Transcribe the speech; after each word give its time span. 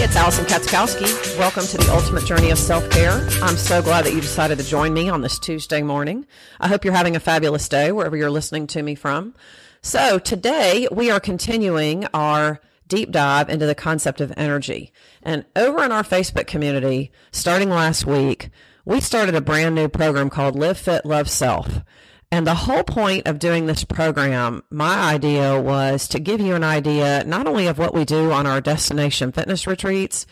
It's 0.00 0.14
Allison 0.14 0.44
Katzkowski. 0.44 1.36
Welcome 1.40 1.64
to 1.64 1.76
the 1.76 1.92
ultimate 1.92 2.24
journey 2.24 2.50
of 2.50 2.58
self 2.58 2.88
care. 2.88 3.14
I'm 3.42 3.56
so 3.56 3.82
glad 3.82 4.04
that 4.04 4.14
you 4.14 4.20
decided 4.20 4.56
to 4.58 4.64
join 4.64 4.94
me 4.94 5.08
on 5.08 5.22
this 5.22 5.40
Tuesday 5.40 5.82
morning. 5.82 6.24
I 6.60 6.68
hope 6.68 6.84
you're 6.84 6.94
having 6.94 7.16
a 7.16 7.20
fabulous 7.20 7.68
day 7.68 7.90
wherever 7.90 8.16
you're 8.16 8.30
listening 8.30 8.68
to 8.68 8.82
me 8.84 8.94
from. 8.94 9.34
So, 9.82 10.20
today 10.20 10.86
we 10.92 11.10
are 11.10 11.18
continuing 11.18 12.06
our 12.14 12.60
deep 12.86 13.10
dive 13.10 13.48
into 13.48 13.66
the 13.66 13.74
concept 13.74 14.20
of 14.20 14.32
energy. 14.36 14.92
And 15.20 15.44
over 15.56 15.82
in 15.82 15.90
our 15.90 16.04
Facebook 16.04 16.46
community, 16.46 17.10
starting 17.32 17.68
last 17.68 18.06
week, 18.06 18.50
we 18.84 19.00
started 19.00 19.34
a 19.34 19.40
brand 19.40 19.74
new 19.74 19.88
program 19.88 20.30
called 20.30 20.54
Live 20.54 20.78
Fit, 20.78 21.04
Love 21.04 21.28
Self. 21.28 21.80
And 22.30 22.46
the 22.46 22.54
whole 22.54 22.82
point 22.84 23.26
of 23.26 23.38
doing 23.38 23.66
this 23.66 23.84
program, 23.84 24.62
my 24.70 25.14
idea 25.14 25.58
was 25.60 26.06
to 26.08 26.18
give 26.18 26.40
you 26.40 26.54
an 26.54 26.64
idea 26.64 27.24
not 27.24 27.46
only 27.46 27.66
of 27.66 27.78
what 27.78 27.94
we 27.94 28.04
do 28.04 28.32
on 28.32 28.46
our 28.46 28.60
destination 28.60 29.32
fitness 29.32 29.66
retreats, 29.66 30.26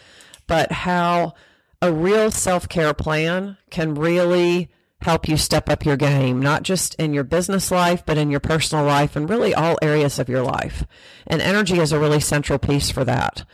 but 0.47 0.71
how 0.71 1.35
a 1.81 1.93
real 1.93 2.31
self 2.31 2.69
care 2.69 2.93
plan 2.93 3.57
can 3.71 3.95
really 3.95 4.71
help 5.01 5.29
you 5.29 5.37
step 5.37 5.69
up 5.69 5.85
your 5.85 5.97
game, 5.97 6.41
not 6.41 6.63
just 6.63 6.95
in 6.97 7.15
your 7.15 7.25
business 7.25 7.71
life, 7.71 8.05
but 8.05 8.19
in 8.19 8.31
your 8.31 8.41
personal 8.41 8.85
life 8.85 9.15
and 9.17 9.29
really 9.29 9.55
all 9.55 9.79
areas 9.81 10.19
of 10.19 10.29
your 10.29 10.43
life. 10.43 10.85
And 11.27 11.41
energy 11.41 11.79
is 11.79 11.93
a 11.93 11.99
really 11.99 12.21
central 12.21 12.59
piece 12.59 12.91
for 12.91 13.05
that. 13.05 13.45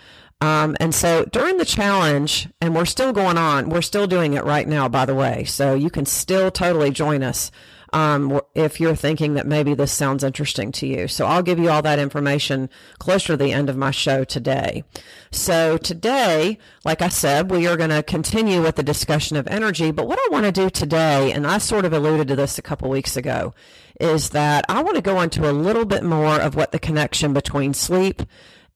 Um, 0.40 0.76
and 0.80 0.92
so 0.92 1.24
during 1.26 1.58
the 1.58 1.64
challenge, 1.64 2.48
and 2.60 2.74
we're 2.74 2.84
still 2.84 3.12
going 3.12 3.38
on, 3.38 3.68
we're 3.68 3.82
still 3.82 4.08
doing 4.08 4.34
it 4.34 4.44
right 4.44 4.66
now, 4.66 4.88
by 4.88 5.04
the 5.04 5.14
way. 5.14 5.44
So 5.44 5.74
you 5.74 5.90
can 5.90 6.06
still 6.06 6.50
totally 6.50 6.90
join 6.90 7.22
us 7.22 7.52
um, 7.92 8.40
if 8.54 8.80
you're 8.80 8.96
thinking 8.96 9.34
that 9.34 9.46
maybe 9.46 9.74
this 9.74 9.92
sounds 9.92 10.24
interesting 10.24 10.72
to 10.72 10.86
you. 10.86 11.08
So 11.08 11.26
I'll 11.26 11.42
give 11.42 11.58
you 11.58 11.70
all 11.70 11.82
that 11.82 11.98
information 11.98 12.70
closer 12.98 13.34
to 13.34 13.36
the 13.36 13.52
end 13.52 13.68
of 13.68 13.76
my 13.76 13.90
show 13.90 14.24
today. 14.24 14.84
So 15.30 15.76
today, 15.76 16.58
like 16.84 17.02
I 17.02 17.08
said, 17.08 17.50
we 17.50 17.66
are 17.66 17.76
going 17.76 17.90
to 17.90 18.02
continue 18.02 18.62
with 18.62 18.76
the 18.76 18.82
discussion 18.82 19.36
of 19.36 19.46
energy. 19.48 19.90
But 19.90 20.08
what 20.08 20.18
I 20.18 20.28
want 20.32 20.46
to 20.46 20.52
do 20.52 20.70
today, 20.70 21.32
and 21.32 21.46
I 21.46 21.58
sort 21.58 21.84
of 21.84 21.92
alluded 21.92 22.28
to 22.28 22.36
this 22.36 22.58
a 22.58 22.62
couple 22.62 22.88
weeks 22.88 23.16
ago, 23.16 23.54
is 24.00 24.30
that 24.30 24.64
I 24.68 24.82
want 24.82 24.96
to 24.96 25.02
go 25.02 25.20
into 25.20 25.48
a 25.48 25.52
little 25.52 25.84
bit 25.84 26.02
more 26.02 26.40
of 26.40 26.54
what 26.54 26.72
the 26.72 26.78
connection 26.78 27.32
between 27.32 27.74
sleep 27.74 28.22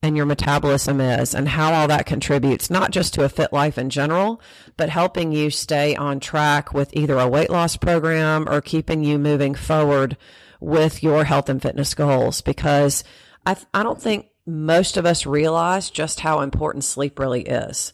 and 0.06 0.16
your 0.16 0.26
metabolism 0.26 1.00
is 1.00 1.34
and 1.34 1.48
how 1.48 1.72
all 1.72 1.88
that 1.88 2.06
contributes, 2.06 2.70
not 2.70 2.92
just 2.92 3.12
to 3.14 3.24
a 3.24 3.28
fit 3.28 3.52
life 3.52 3.76
in 3.76 3.90
general, 3.90 4.40
but 4.76 4.88
helping 4.88 5.32
you 5.32 5.50
stay 5.50 5.94
on 5.96 6.20
track 6.20 6.72
with 6.72 6.94
either 6.94 7.18
a 7.18 7.28
weight 7.28 7.50
loss 7.50 7.76
program 7.76 8.48
or 8.48 8.60
keeping 8.60 9.02
you 9.02 9.18
moving 9.18 9.54
forward 9.54 10.16
with 10.60 11.02
your 11.02 11.24
health 11.24 11.48
and 11.48 11.60
fitness 11.60 11.92
goals. 11.94 12.40
Because 12.40 13.04
I, 13.44 13.56
I 13.74 13.82
don't 13.82 14.00
think 14.00 14.26
most 14.46 14.96
of 14.96 15.04
us 15.04 15.26
realize 15.26 15.90
just 15.90 16.20
how 16.20 16.40
important 16.40 16.84
sleep 16.84 17.18
really 17.18 17.42
is. 17.42 17.92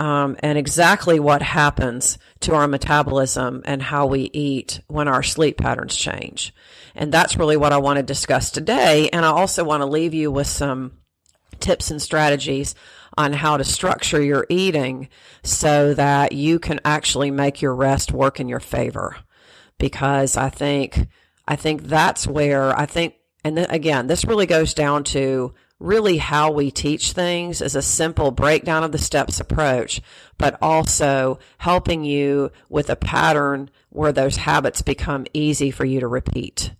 Um, 0.00 0.36
and 0.40 0.58
exactly 0.58 1.20
what 1.20 1.40
happens 1.40 2.18
to 2.40 2.54
our 2.54 2.66
metabolism 2.66 3.62
and 3.64 3.80
how 3.80 4.06
we 4.06 4.28
eat 4.32 4.80
when 4.88 5.06
our 5.06 5.22
sleep 5.22 5.56
patterns 5.56 5.94
change. 5.94 6.52
And 6.96 7.12
that's 7.12 7.36
really 7.36 7.56
what 7.56 7.72
I 7.72 7.78
want 7.78 7.98
to 7.98 8.02
discuss 8.02 8.50
today. 8.50 9.08
And 9.12 9.24
I 9.24 9.28
also 9.28 9.62
want 9.62 9.82
to 9.82 9.86
leave 9.86 10.12
you 10.12 10.32
with 10.32 10.48
some 10.48 10.98
tips 11.60 11.90
and 11.90 12.00
strategies 12.00 12.74
on 13.16 13.32
how 13.32 13.56
to 13.56 13.64
structure 13.64 14.20
your 14.20 14.46
eating 14.48 15.08
so 15.42 15.94
that 15.94 16.32
you 16.32 16.58
can 16.58 16.80
actually 16.84 17.30
make 17.30 17.62
your 17.62 17.74
rest 17.74 18.12
work 18.12 18.40
in 18.40 18.48
your 18.48 18.60
favor. 18.60 19.16
Because 19.78 20.36
I 20.36 20.50
think, 20.50 21.08
I 21.46 21.56
think 21.56 21.82
that's 21.84 22.26
where 22.26 22.76
I 22.78 22.86
think, 22.86 23.14
and 23.44 23.56
then 23.56 23.70
again, 23.70 24.06
this 24.06 24.24
really 24.24 24.46
goes 24.46 24.74
down 24.74 25.04
to 25.04 25.54
really 25.78 26.16
how 26.16 26.50
we 26.50 26.70
teach 26.70 27.12
things 27.12 27.60
is 27.60 27.74
a 27.74 27.82
simple 27.82 28.30
breakdown 28.30 28.84
of 28.84 28.92
the 28.92 28.98
steps 28.98 29.40
approach, 29.40 30.00
but 30.38 30.56
also 30.62 31.38
helping 31.58 32.04
you 32.04 32.50
with 32.68 32.88
a 32.88 32.96
pattern 32.96 33.70
where 33.90 34.12
those 34.12 34.36
habits 34.36 34.82
become 34.82 35.26
easy 35.34 35.70
for 35.70 35.84
you 35.84 36.00
to 36.00 36.08
repeat. 36.08 36.72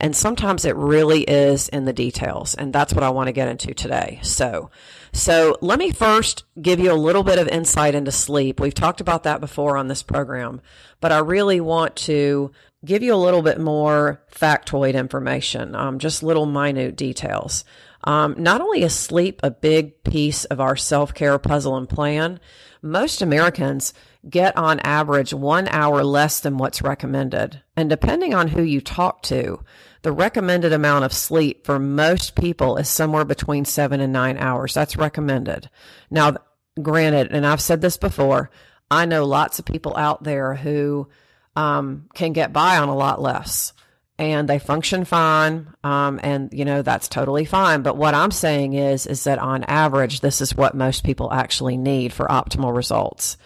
And 0.00 0.16
sometimes 0.16 0.64
it 0.64 0.74
really 0.76 1.22
is 1.22 1.68
in 1.68 1.84
the 1.84 1.92
details. 1.92 2.54
And 2.54 2.72
that's 2.72 2.94
what 2.94 3.04
I 3.04 3.10
want 3.10 3.28
to 3.28 3.32
get 3.32 3.48
into 3.48 3.74
today. 3.74 4.18
So, 4.22 4.70
so 5.12 5.56
let 5.60 5.78
me 5.78 5.92
first 5.92 6.44
give 6.60 6.80
you 6.80 6.90
a 6.90 6.94
little 6.94 7.22
bit 7.22 7.38
of 7.38 7.48
insight 7.48 7.94
into 7.94 8.10
sleep. 8.10 8.60
We've 8.60 8.74
talked 8.74 9.00
about 9.00 9.24
that 9.24 9.40
before 9.40 9.76
on 9.76 9.88
this 9.88 10.02
program, 10.02 10.62
but 11.00 11.12
I 11.12 11.18
really 11.18 11.60
want 11.60 11.96
to 11.96 12.50
give 12.84 13.02
you 13.02 13.14
a 13.14 13.16
little 13.16 13.42
bit 13.42 13.60
more 13.60 14.22
factoid 14.32 14.94
information, 14.94 15.74
um, 15.74 15.98
just 15.98 16.22
little 16.22 16.46
minute 16.46 16.96
details. 16.96 17.64
Um, 18.04 18.34
not 18.38 18.62
only 18.62 18.82
is 18.82 18.94
sleep 18.94 19.40
a 19.42 19.50
big 19.50 20.02
piece 20.04 20.46
of 20.46 20.60
our 20.60 20.76
self 20.76 21.12
care 21.12 21.38
puzzle 21.38 21.76
and 21.76 21.88
plan, 21.88 22.40
most 22.80 23.20
Americans 23.20 23.92
get 24.28 24.56
on 24.56 24.80
average 24.80 25.34
one 25.34 25.68
hour 25.68 26.02
less 26.02 26.40
than 26.40 26.56
what's 26.56 26.82
recommended. 26.82 27.62
And 27.76 27.90
depending 27.90 28.34
on 28.34 28.48
who 28.48 28.62
you 28.62 28.80
talk 28.80 29.22
to, 29.24 29.62
the 30.02 30.12
recommended 30.12 30.72
amount 30.72 31.04
of 31.04 31.12
sleep 31.12 31.66
for 31.66 31.78
most 31.78 32.34
people 32.34 32.76
is 32.76 32.88
somewhere 32.88 33.24
between 33.24 33.64
seven 33.64 34.00
and 34.00 34.12
nine 34.12 34.38
hours. 34.38 34.74
That's 34.74 34.96
recommended. 34.96 35.68
Now, 36.10 36.36
granted, 36.80 37.32
and 37.32 37.46
I've 37.46 37.60
said 37.60 37.80
this 37.80 37.96
before, 37.96 38.50
I 38.90 39.06
know 39.06 39.24
lots 39.24 39.58
of 39.58 39.64
people 39.64 39.96
out 39.96 40.24
there 40.24 40.54
who 40.54 41.08
um, 41.56 42.08
can 42.14 42.32
get 42.32 42.52
by 42.52 42.78
on 42.78 42.88
a 42.88 42.96
lot 42.96 43.20
less 43.20 43.72
and 44.20 44.46
they 44.46 44.58
function 44.58 45.06
fine. 45.06 45.72
Um, 45.82 46.20
and 46.22 46.52
you 46.52 46.66
know, 46.66 46.82
that's 46.82 47.08
totally 47.08 47.46
fine. 47.46 47.80
But 47.80 47.96
what 47.96 48.14
I'm 48.14 48.30
saying 48.30 48.74
is, 48.74 49.06
is 49.06 49.24
that 49.24 49.38
on 49.38 49.64
average, 49.64 50.20
this 50.20 50.42
is 50.42 50.54
what 50.54 50.74
most 50.74 51.04
people 51.04 51.32
actually 51.32 51.78
need 51.78 52.12
for 52.12 52.26
optimal 52.26 52.76
results, 52.76 53.38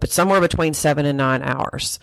but 0.00 0.10
somewhere 0.10 0.40
between 0.40 0.72
seven 0.72 1.04
and 1.04 1.18
nine 1.18 1.42
hours. 1.42 1.98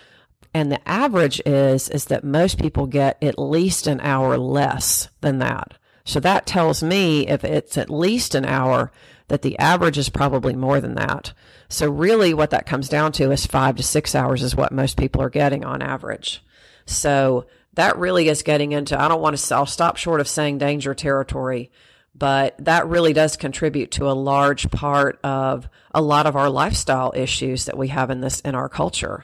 And 0.53 0.71
the 0.71 0.87
average 0.87 1.41
is, 1.45 1.87
is 1.89 2.05
that 2.05 2.23
most 2.23 2.59
people 2.59 2.85
get 2.87 3.21
at 3.23 3.39
least 3.39 3.87
an 3.87 4.01
hour 4.01 4.37
less 4.37 5.09
than 5.21 5.39
that. 5.39 5.77
So 6.03 6.19
that 6.19 6.45
tells 6.45 6.83
me 6.83 7.27
if 7.27 7.43
it's 7.43 7.77
at 7.77 7.89
least 7.89 8.35
an 8.35 8.45
hour, 8.45 8.91
that 9.29 9.43
the 9.43 9.57
average 9.59 9.97
is 9.97 10.09
probably 10.09 10.53
more 10.55 10.81
than 10.81 10.95
that. 10.95 11.31
So 11.69 11.89
really 11.89 12.33
what 12.33 12.49
that 12.49 12.65
comes 12.65 12.89
down 12.89 13.13
to 13.13 13.31
is 13.31 13.45
five 13.45 13.77
to 13.77 13.83
six 13.83 14.13
hours 14.13 14.43
is 14.43 14.55
what 14.55 14.73
most 14.73 14.97
people 14.97 15.21
are 15.21 15.29
getting 15.29 15.63
on 15.63 15.81
average. 15.81 16.43
So 16.85 17.45
that 17.75 17.97
really 17.97 18.27
is 18.27 18.43
getting 18.43 18.73
into, 18.73 18.99
I 18.99 19.07
don't 19.07 19.21
want 19.21 19.37
to, 19.37 19.55
I'll 19.55 19.65
stop 19.65 19.95
short 19.95 20.19
of 20.19 20.27
saying 20.27 20.57
danger 20.57 20.93
territory, 20.93 21.71
but 22.13 22.55
that 22.59 22.87
really 22.87 23.13
does 23.13 23.37
contribute 23.37 23.91
to 23.91 24.09
a 24.09 24.11
large 24.11 24.69
part 24.69 25.17
of 25.23 25.69
a 25.93 26.01
lot 26.01 26.25
of 26.25 26.35
our 26.35 26.49
lifestyle 26.49 27.13
issues 27.15 27.65
that 27.65 27.77
we 27.77 27.87
have 27.87 28.09
in 28.09 28.19
this, 28.19 28.41
in 28.41 28.53
our 28.53 28.67
culture. 28.67 29.23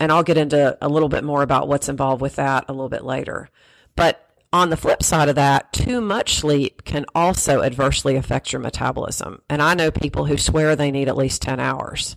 And 0.00 0.10
I'll 0.10 0.24
get 0.24 0.38
into 0.38 0.76
a 0.80 0.88
little 0.88 1.10
bit 1.10 1.22
more 1.22 1.42
about 1.42 1.68
what's 1.68 1.88
involved 1.88 2.22
with 2.22 2.36
that 2.36 2.64
a 2.68 2.72
little 2.72 2.88
bit 2.88 3.04
later. 3.04 3.48
But 3.94 4.26
on 4.52 4.70
the 4.70 4.76
flip 4.76 5.02
side 5.02 5.28
of 5.28 5.36
that, 5.36 5.72
too 5.72 6.00
much 6.00 6.34
sleep 6.34 6.84
can 6.84 7.04
also 7.14 7.62
adversely 7.62 8.16
affect 8.16 8.52
your 8.52 8.60
metabolism. 8.60 9.42
And 9.48 9.62
I 9.62 9.74
know 9.74 9.92
people 9.92 10.24
who 10.24 10.36
swear 10.36 10.74
they 10.74 10.90
need 10.90 11.08
at 11.08 11.16
least 11.16 11.42
10 11.42 11.60
hours. 11.60 12.16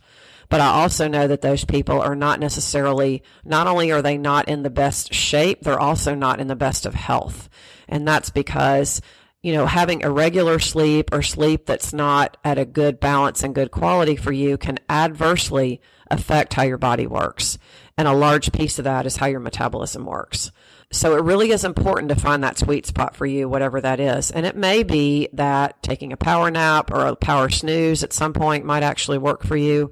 But 0.49 0.61
I 0.61 0.67
also 0.67 1.07
know 1.07 1.27
that 1.27 1.41
those 1.41 1.65
people 1.65 2.01
are 2.01 2.15
not 2.15 2.39
necessarily, 2.39 3.23
not 3.43 3.67
only 3.67 3.91
are 3.91 4.01
they 4.01 4.17
not 4.17 4.47
in 4.47 4.63
the 4.63 4.69
best 4.69 5.13
shape, 5.13 5.61
they're 5.61 5.79
also 5.79 6.15
not 6.15 6.39
in 6.39 6.47
the 6.47 6.55
best 6.55 6.85
of 6.85 6.93
health. 6.93 7.49
And 7.87 8.07
that's 8.07 8.29
because, 8.29 9.01
you 9.41 9.53
know, 9.53 9.65
having 9.65 10.01
irregular 10.01 10.59
sleep 10.59 11.09
or 11.11 11.21
sleep 11.21 11.65
that's 11.65 11.93
not 11.93 12.37
at 12.43 12.57
a 12.57 12.65
good 12.65 12.99
balance 12.99 13.43
and 13.43 13.55
good 13.55 13.71
quality 13.71 14.15
for 14.15 14.31
you 14.31 14.57
can 14.57 14.79
adversely 14.89 15.81
affect 16.09 16.53
how 16.53 16.63
your 16.63 16.77
body 16.77 17.07
works. 17.07 17.57
And 17.97 18.07
a 18.07 18.13
large 18.13 18.51
piece 18.51 18.79
of 18.79 18.85
that 18.85 19.05
is 19.05 19.17
how 19.17 19.27
your 19.27 19.39
metabolism 19.39 20.05
works. 20.05 20.51
So 20.91 21.15
it 21.15 21.23
really 21.23 21.51
is 21.51 21.63
important 21.63 22.09
to 22.09 22.15
find 22.15 22.43
that 22.43 22.57
sweet 22.57 22.85
spot 22.85 23.15
for 23.15 23.25
you, 23.25 23.49
whatever 23.49 23.81
that 23.81 23.99
is. 23.99 24.29
And 24.29 24.45
it 24.45 24.55
may 24.55 24.83
be 24.83 25.27
that 25.33 25.81
taking 25.81 26.13
a 26.13 26.17
power 26.17 26.51
nap 26.51 26.91
or 26.91 27.07
a 27.07 27.15
power 27.15 27.49
snooze 27.49 28.03
at 28.03 28.13
some 28.13 28.33
point 28.33 28.65
might 28.65 28.83
actually 28.83 29.17
work 29.17 29.43
for 29.43 29.57
you 29.57 29.91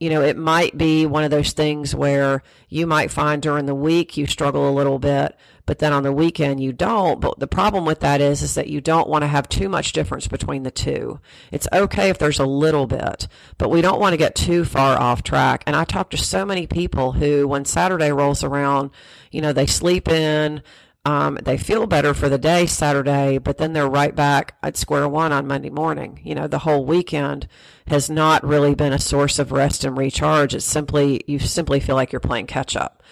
you 0.00 0.08
know, 0.08 0.22
it 0.22 0.36
might 0.36 0.76
be 0.78 1.04
one 1.04 1.24
of 1.24 1.30
those 1.30 1.52
things 1.52 1.94
where 1.94 2.42
you 2.70 2.86
might 2.86 3.10
find 3.10 3.42
during 3.42 3.66
the 3.66 3.74
week 3.74 4.16
you 4.16 4.26
struggle 4.26 4.66
a 4.66 4.72
little 4.72 4.98
bit, 4.98 5.36
but 5.66 5.78
then 5.78 5.92
on 5.92 6.04
the 6.04 6.12
weekend 6.12 6.62
you 6.62 6.72
don't. 6.72 7.20
But 7.20 7.38
the 7.38 7.46
problem 7.46 7.84
with 7.84 8.00
that 8.00 8.22
is, 8.22 8.40
is 8.40 8.54
that 8.54 8.68
you 8.68 8.80
don't 8.80 9.10
want 9.10 9.22
to 9.22 9.28
have 9.28 9.46
too 9.46 9.68
much 9.68 9.92
difference 9.92 10.26
between 10.26 10.62
the 10.62 10.70
two. 10.70 11.20
It's 11.52 11.68
okay 11.70 12.08
if 12.08 12.16
there's 12.16 12.40
a 12.40 12.46
little 12.46 12.86
bit, 12.86 13.28
but 13.58 13.68
we 13.68 13.82
don't 13.82 14.00
want 14.00 14.14
to 14.14 14.16
get 14.16 14.34
too 14.34 14.64
far 14.64 14.98
off 14.98 15.22
track. 15.22 15.62
And 15.66 15.76
I 15.76 15.84
talk 15.84 16.08
to 16.10 16.16
so 16.16 16.46
many 16.46 16.66
people 16.66 17.12
who, 17.12 17.46
when 17.46 17.66
Saturday 17.66 18.10
rolls 18.10 18.42
around, 18.42 18.92
you 19.30 19.42
know, 19.42 19.52
they 19.52 19.66
sleep 19.66 20.08
in, 20.08 20.62
um, 21.04 21.38
they 21.42 21.56
feel 21.56 21.86
better 21.86 22.12
for 22.12 22.28
the 22.28 22.38
day 22.38 22.66
Saturday, 22.66 23.38
but 23.38 23.56
then 23.56 23.72
they're 23.72 23.88
right 23.88 24.14
back 24.14 24.56
at 24.62 24.76
square 24.76 25.08
one 25.08 25.32
on 25.32 25.46
Monday 25.46 25.70
morning. 25.70 26.20
You 26.22 26.34
know, 26.34 26.46
the 26.46 26.58
whole 26.58 26.84
weekend 26.84 27.48
has 27.86 28.10
not 28.10 28.44
really 28.44 28.74
been 28.74 28.92
a 28.92 28.98
source 28.98 29.38
of 29.38 29.50
rest 29.50 29.84
and 29.84 29.96
recharge. 29.96 30.54
It's 30.54 30.64
simply, 30.64 31.22
you 31.26 31.38
simply 31.38 31.80
feel 31.80 31.96
like 31.96 32.12
you're 32.12 32.20
playing 32.20 32.46
catch 32.46 32.76
up. 32.76 33.02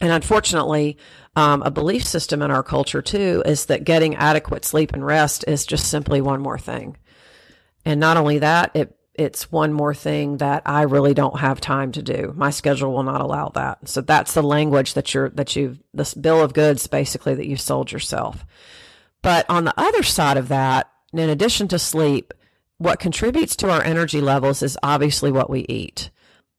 And 0.00 0.10
unfortunately, 0.10 0.98
um, 1.36 1.62
a 1.62 1.70
belief 1.70 2.04
system 2.04 2.42
in 2.42 2.50
our 2.50 2.64
culture 2.64 3.00
too 3.00 3.42
is 3.46 3.66
that 3.66 3.84
getting 3.84 4.16
adequate 4.16 4.64
sleep 4.64 4.92
and 4.92 5.06
rest 5.06 5.44
is 5.46 5.64
just 5.64 5.88
simply 5.88 6.20
one 6.20 6.42
more 6.42 6.58
thing. 6.58 6.96
And 7.84 8.00
not 8.00 8.16
only 8.16 8.40
that, 8.40 8.72
it 8.74 8.96
it's 9.18 9.50
one 9.50 9.72
more 9.72 9.94
thing 9.94 10.38
that 10.38 10.62
I 10.66 10.82
really 10.82 11.14
don't 11.14 11.40
have 11.40 11.60
time 11.60 11.92
to 11.92 12.02
do. 12.02 12.32
My 12.36 12.50
schedule 12.50 12.92
will 12.92 13.02
not 13.02 13.20
allow 13.20 13.48
that. 13.50 13.88
So 13.88 14.00
that's 14.00 14.34
the 14.34 14.42
language 14.42 14.94
that 14.94 15.14
you're, 15.14 15.30
that 15.30 15.56
you've, 15.56 15.82
this 15.94 16.14
bill 16.14 16.42
of 16.42 16.54
goods 16.54 16.86
basically 16.86 17.34
that 17.34 17.46
you 17.46 17.56
sold 17.56 17.92
yourself. 17.92 18.44
But 19.22 19.46
on 19.48 19.64
the 19.64 19.74
other 19.76 20.02
side 20.02 20.36
of 20.36 20.48
that, 20.48 20.90
in 21.12 21.28
addition 21.30 21.68
to 21.68 21.78
sleep, 21.78 22.34
what 22.78 23.00
contributes 23.00 23.56
to 23.56 23.70
our 23.70 23.82
energy 23.82 24.20
levels 24.20 24.62
is 24.62 24.78
obviously 24.82 25.32
what 25.32 25.50
we 25.50 25.60
eat. 25.68 26.10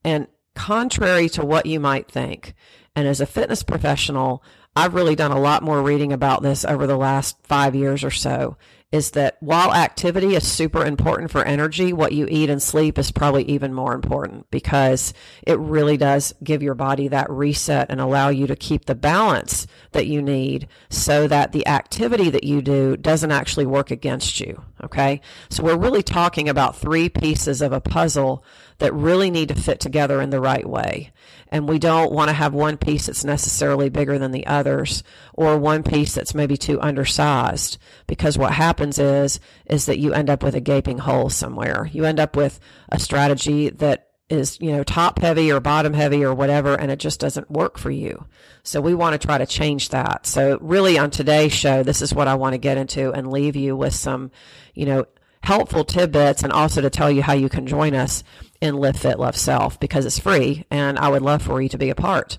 And 0.04 0.28
contrary 0.56 1.30
to 1.30 1.46
what 1.46 1.66
you 1.66 1.80
might 1.80 2.12
think, 2.12 2.56
and 2.96 3.08
as 3.08 3.22
a 3.22 3.28
fitness 3.28 3.62
professional, 3.62 4.44
I've 4.76 4.96
really 4.96 5.16
done 5.16 5.32
a 5.32 5.40
lot 5.40 5.64
more 5.64 5.82
reading 5.82 6.14
about 6.14 6.42
this 6.42 6.66
over 6.66 6.88
the 6.88 6.98
last 6.98 7.38
five 7.44 7.76
years 7.76 8.04
or 8.04 8.12
so 8.12 8.58
is 8.92 9.12
that 9.12 9.36
while 9.42 9.74
activity 9.74 10.34
is 10.36 10.48
super 10.48 10.86
important 10.86 11.30
for 11.30 11.44
energy, 11.44 11.92
what 11.92 12.14
you 12.14 12.26
eat 12.30 12.50
and 12.50 12.64
sleep 12.64 12.98
is 12.98 13.12
probably 13.12 13.44
even 13.44 13.74
more 13.74 13.94
important 13.94 14.50
because 14.50 15.14
it 15.46 15.60
really 15.60 15.98
does 15.98 16.34
give 16.42 16.64
your 16.64 16.74
body 16.74 17.10
that 17.10 17.30
reset 17.30 17.88
and 17.90 18.00
allow 18.00 18.30
you 18.30 18.48
to 18.48 18.56
keep 18.56 18.86
the 18.86 18.96
balance 18.96 19.68
that 19.92 20.08
you 20.08 20.22
need 20.22 20.70
so 20.90 21.28
that 21.28 21.52
the 21.52 21.68
activity 21.68 22.30
that 22.30 22.46
you 22.46 22.62
do 22.62 22.96
doesn't 22.96 23.32
actually 23.32 23.66
work 23.66 23.92
against 23.92 24.40
you. 24.40 24.64
Okay. 24.82 25.20
So 25.50 25.64
we're 25.64 25.78
really 25.78 26.04
talking 26.04 26.48
about 26.48 26.78
three 26.78 27.10
pieces 27.10 27.62
of 27.62 27.74
a 27.74 27.82
puzzle 27.82 28.46
that 28.80 28.94
really 28.94 29.32
need 29.32 29.50
to 29.50 29.56
fit 29.56 29.80
together 29.80 30.22
in 30.22 30.30
the 30.30 30.40
right 30.40 30.68
way. 30.68 31.12
And 31.50 31.68
we 31.68 31.80
don't 31.80 32.12
want 32.12 32.30
to 32.30 32.34
have 32.34 32.54
one 32.54 32.78
piece 32.78 33.08
that's 33.08 33.24
necessarily 33.24 33.90
bigger 33.90 34.20
than 34.20 34.32
the 34.32 34.46
others 34.46 35.04
or 35.34 35.58
one 35.58 35.84
piece 35.84 36.14
that's 36.14 36.36
maybe 36.36 36.58
too 36.58 36.80
undersized 36.82 37.78
because 38.06 38.38
what 38.38 38.54
happens 38.54 39.00
is, 39.00 39.40
is 39.66 39.86
that 39.86 40.00
you 40.00 40.14
end 40.14 40.30
up 40.30 40.44
with 40.44 40.56
a 40.56 40.62
gaping 40.62 41.00
hole 41.00 41.30
somewhere. 41.30 41.90
You 41.92 42.06
end 42.06 42.20
up 42.20 42.36
with 42.36 42.60
a 42.90 43.00
strategy 43.00 43.70
that 43.70 44.08
is, 44.30 44.58
you 44.60 44.72
know, 44.72 44.84
top 44.84 45.20
heavy 45.20 45.52
or 45.52 45.60
bottom 45.60 45.94
heavy 45.94 46.24
or 46.24 46.34
whatever, 46.34 46.76
and 46.76 46.92
it 46.92 47.00
just 47.00 47.20
doesn't 47.20 47.50
work 47.50 47.78
for 47.78 47.90
you. 47.90 48.26
So 48.62 48.82
we 48.82 48.94
want 48.94 49.20
to 49.20 49.26
try 49.26 49.38
to 49.38 49.46
change 49.46 49.90
that. 49.90 50.26
So 50.26 50.58
really 50.62 50.98
on 50.98 51.12
today's 51.12 51.54
show, 51.54 51.82
this 51.82 52.02
is 52.02 52.14
what 52.14 52.28
I 52.28 52.36
want 52.36 52.54
to 52.54 52.58
get 52.58 52.78
into 52.78 53.14
and 53.14 53.32
leave 53.32 53.56
you 53.56 53.76
with 53.76 53.96
some, 53.96 54.32
you 54.74 54.86
know, 54.86 55.06
helpful 55.48 55.86
tidbits 55.86 56.44
and 56.44 56.52
also 56.52 56.82
to 56.82 56.90
tell 56.90 57.10
you 57.10 57.24
how 57.24 57.32
you 57.32 57.48
can 57.48 57.66
join 57.66 57.96
us 57.96 58.22
in 58.60 58.76
Live 58.76 58.98
Fit 58.98 59.18
Love 59.18 59.38
Self 59.38 59.80
because 59.80 60.06
it's 60.06 60.20
free 60.20 60.66
and 60.70 61.00
I 61.00 61.08
would 61.08 61.22
love 61.22 61.42
for 61.42 61.62
you 61.62 61.70
to 61.70 61.78
be 61.78 61.90
a 61.90 61.96
part. 61.96 62.38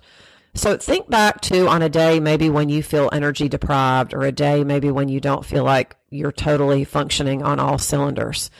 So 0.52 0.76
think 0.76 1.08
back 1.08 1.40
to 1.42 1.68
on 1.68 1.80
a 1.80 1.88
day 1.88 2.20
maybe 2.20 2.50
when 2.50 2.68
you 2.68 2.82
feel 2.82 3.08
energy 3.10 3.48
deprived 3.48 4.12
or 4.12 4.24
a 4.24 4.32
day 4.32 4.62
maybe 4.62 4.90
when 4.90 5.08
you 5.08 5.20
don't 5.20 5.46
feel 5.46 5.64
like 5.64 5.96
you're 6.10 6.32
totally 6.32 6.84
functioning 6.84 7.42
on 7.42 7.58
all 7.58 7.78
cylinders 7.78 8.50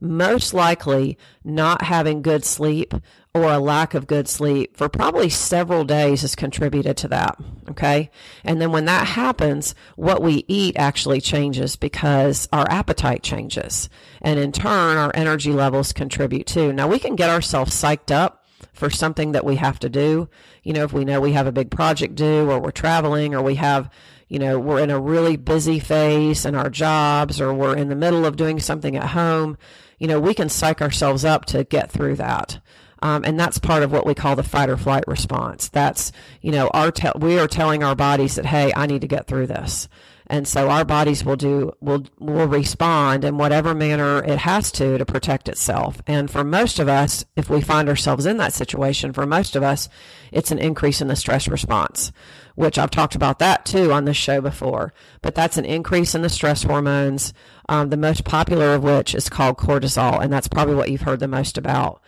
most 0.00 0.52
likely 0.52 1.16
not 1.44 1.82
having 1.82 2.22
good 2.22 2.44
sleep 2.44 2.92
or 3.34 3.44
a 3.44 3.58
lack 3.58 3.94
of 3.94 4.06
good 4.06 4.28
sleep 4.28 4.76
for 4.76 4.90
probably 4.90 5.30
several 5.30 5.84
days 5.84 6.20
has 6.20 6.34
contributed 6.34 6.98
to 6.98 7.08
that. 7.08 7.38
Okay. 7.70 8.10
And 8.44 8.60
then 8.60 8.72
when 8.72 8.84
that 8.84 9.06
happens, 9.06 9.74
what 9.96 10.20
we 10.20 10.44
eat 10.48 10.76
actually 10.76 11.22
changes 11.22 11.76
because 11.76 12.46
our 12.52 12.68
appetite 12.70 13.22
changes. 13.22 13.88
And 14.20 14.38
in 14.38 14.52
turn, 14.52 14.98
our 14.98 15.12
energy 15.14 15.52
levels 15.52 15.94
contribute 15.94 16.46
too. 16.46 16.74
Now 16.74 16.88
we 16.88 16.98
can 16.98 17.16
get 17.16 17.30
ourselves 17.30 17.74
psyched 17.74 18.10
up 18.10 18.44
for 18.74 18.90
something 18.90 19.32
that 19.32 19.46
we 19.46 19.56
have 19.56 19.78
to 19.78 19.88
do. 19.88 20.28
You 20.62 20.74
know, 20.74 20.84
if 20.84 20.92
we 20.92 21.06
know 21.06 21.20
we 21.20 21.32
have 21.32 21.46
a 21.46 21.52
big 21.52 21.70
project 21.70 22.14
due 22.14 22.50
or 22.50 22.60
we're 22.60 22.70
traveling 22.70 23.34
or 23.34 23.42
we 23.42 23.54
have 23.54 23.90
you 24.28 24.38
know, 24.38 24.58
we're 24.58 24.80
in 24.80 24.88
a 24.88 24.98
really 24.98 25.36
busy 25.36 25.78
phase 25.78 26.46
in 26.46 26.54
our 26.54 26.70
jobs 26.70 27.38
or 27.38 27.52
we're 27.52 27.76
in 27.76 27.90
the 27.90 27.94
middle 27.94 28.24
of 28.24 28.36
doing 28.36 28.58
something 28.58 28.96
at 28.96 29.10
home, 29.10 29.58
you 29.98 30.06
know, 30.06 30.18
we 30.18 30.32
can 30.32 30.48
psych 30.48 30.80
ourselves 30.80 31.22
up 31.22 31.44
to 31.44 31.64
get 31.64 31.92
through 31.92 32.16
that. 32.16 32.58
Um, 33.02 33.24
and 33.24 33.38
that's 33.38 33.58
part 33.58 33.82
of 33.82 33.90
what 33.90 34.06
we 34.06 34.14
call 34.14 34.36
the 34.36 34.44
fight 34.44 34.70
or 34.70 34.76
flight 34.76 35.04
response. 35.08 35.68
That's, 35.68 36.12
you 36.40 36.52
know, 36.52 36.68
our 36.68 36.92
te- 36.92 37.18
we 37.18 37.38
are 37.38 37.48
telling 37.48 37.82
our 37.82 37.96
bodies 37.96 38.36
that, 38.36 38.46
hey, 38.46 38.72
I 38.76 38.86
need 38.86 39.00
to 39.00 39.08
get 39.08 39.26
through 39.26 39.48
this. 39.48 39.88
And 40.28 40.46
so 40.46 40.70
our 40.70 40.84
bodies 40.84 41.24
will 41.24 41.36
do, 41.36 41.72
will, 41.80 42.06
will 42.18 42.46
respond 42.46 43.24
in 43.24 43.36
whatever 43.38 43.74
manner 43.74 44.22
it 44.24 44.38
has 44.38 44.70
to 44.72 44.96
to 44.96 45.04
protect 45.04 45.48
itself. 45.48 46.00
And 46.06 46.30
for 46.30 46.44
most 46.44 46.78
of 46.78 46.88
us, 46.88 47.24
if 47.36 47.50
we 47.50 47.60
find 47.60 47.88
ourselves 47.88 48.24
in 48.24 48.36
that 48.36 48.54
situation, 48.54 49.12
for 49.12 49.26
most 49.26 49.56
of 49.56 49.64
us, 49.64 49.88
it's 50.30 50.52
an 50.52 50.58
increase 50.58 51.02
in 51.02 51.08
the 51.08 51.16
stress 51.16 51.48
response, 51.48 52.12
which 52.54 52.78
I've 52.78 52.90
talked 52.90 53.16
about 53.16 53.40
that 53.40 53.66
too 53.66 53.92
on 53.92 54.04
this 54.04 54.16
show 54.16 54.40
before. 54.40 54.94
But 55.22 55.34
that's 55.34 55.58
an 55.58 55.64
increase 55.64 56.14
in 56.14 56.22
the 56.22 56.30
stress 56.30 56.62
hormones, 56.62 57.34
um, 57.68 57.90
the 57.90 57.96
most 57.96 58.24
popular 58.24 58.74
of 58.74 58.84
which 58.84 59.14
is 59.14 59.28
called 59.28 59.58
cortisol. 59.58 60.22
And 60.22 60.32
that's 60.32 60.48
probably 60.48 60.76
what 60.76 60.90
you've 60.90 61.02
heard 61.02 61.20
the 61.20 61.28
most 61.28 61.58
about. 61.58 62.00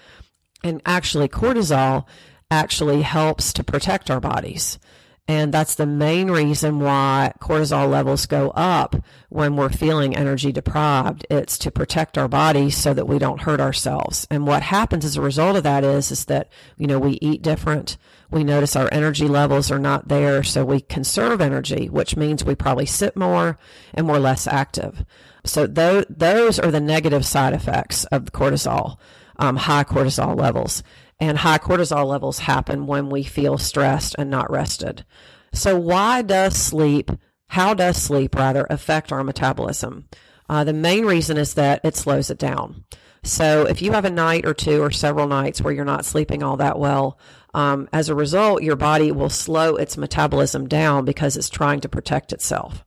And 0.65 0.83
actually, 0.85 1.29
cortisol 1.29 2.07
actually 2.51 3.03
helps 3.03 3.53
to 3.53 3.63
protect 3.63 4.11
our 4.11 4.21
bodies. 4.21 4.79
And 5.27 5.55
that's 5.55 5.77
the 5.77 5.87
main 5.87 6.31
reason 6.31 6.81
why 6.81 7.33
cortisol 7.41 7.91
levels 7.91 8.27
go 8.27 8.51
up 8.51 8.95
when 9.31 9.57
we're 9.57 9.71
feeling 9.71 10.15
energy 10.15 10.53
deprived. 10.53 11.27
It's 11.31 11.57
to 11.59 11.71
protect 11.71 12.19
our 12.19 12.29
bodies 12.29 12.77
so 12.77 12.93
that 12.93 13.09
we 13.09 13.19
don't 13.19 13.41
hurt 13.41 13.61
ourselves. 13.61 14.27
And 14.31 14.47
what 14.47 14.63
happens 14.63 15.03
as 15.05 15.17
a 15.17 15.23
result 15.23 15.57
of 15.57 15.63
that 15.63 15.83
is, 15.83 16.11
is 16.11 16.27
that, 16.27 16.51
you 16.77 16.87
know, 16.87 16.99
we 16.99 17.19
eat 17.23 17.41
different. 17.41 17.97
We 18.31 18.45
notice 18.45 18.77
our 18.77 18.91
energy 18.93 19.27
levels 19.27 19.71
are 19.71 19.79
not 19.79 20.09
there. 20.09 20.43
So 20.43 20.63
we 20.63 20.83
conserve 20.83 21.41
energy, 21.41 21.89
which 21.89 22.17
means 22.17 22.45
we 22.45 22.55
probably 22.55 22.87
sit 22.87 23.17
more 23.17 23.59
and 23.95 24.07
we're 24.07 24.19
less 24.19 24.47
active. 24.47 25.07
So 25.45 25.67
those, 25.67 26.05
those 26.11 26.59
are 26.59 26.71
the 26.71 26.81
negative 26.81 27.25
side 27.25 27.55
effects 27.55 28.05
of 28.07 28.25
cortisol, 28.25 28.99
um, 29.39 29.57
high 29.57 29.85
cortisol 29.85 30.39
levels 30.39 30.83
and 31.21 31.39
high 31.39 31.59
cortisol 31.59 32.07
levels 32.07 32.41
happen 32.41 32.87
when 32.87 33.09
we 33.09 33.23
feel 33.23 33.59
stressed 33.59 34.15
and 34.19 34.31
not 34.31 34.51
rested. 34.51 35.05
So 35.53 35.79
why 35.79 36.23
does 36.23 36.57
sleep, 36.57 37.11
how 37.49 37.75
does 37.75 37.97
sleep 37.97 38.35
rather 38.35 38.67
affect 38.69 39.13
our 39.13 39.23
metabolism? 39.23 40.09
Uh, 40.49 40.65
the 40.65 40.73
main 40.73 41.05
reason 41.05 41.39
is 41.39 41.55
that 41.55 41.81
it 41.85 41.97
slows 41.97 42.31
it 42.31 42.39
down. 42.39 42.85
So 43.23 43.63
if 43.67 43.81
you 43.81 43.93
have 43.93 44.05
a 44.05 44.11
night 44.11 44.45
or 44.45 44.53
two 44.53 44.83
or 44.83 44.91
several 44.91 45.27
nights 45.27 45.63
where 45.63 45.73
you're 45.73 45.85
not 45.85 46.05
sleeping 46.05 46.43
all 46.43 46.59
that 46.59 46.79
well, 46.79 47.19
um, 47.55 47.89
as 47.93 48.09
a 48.09 48.15
result, 48.15 48.63
your 48.63 48.77
body 48.77 49.13
will 49.13 49.31
slow 49.31 49.77
its 49.77 49.97
metabolism 49.97 50.69
down 50.69 51.05
because 51.05 51.37
it's 51.37 51.49
trying 51.49 51.81
to 51.81 51.89
protect 51.89 52.33
itself 52.33 52.85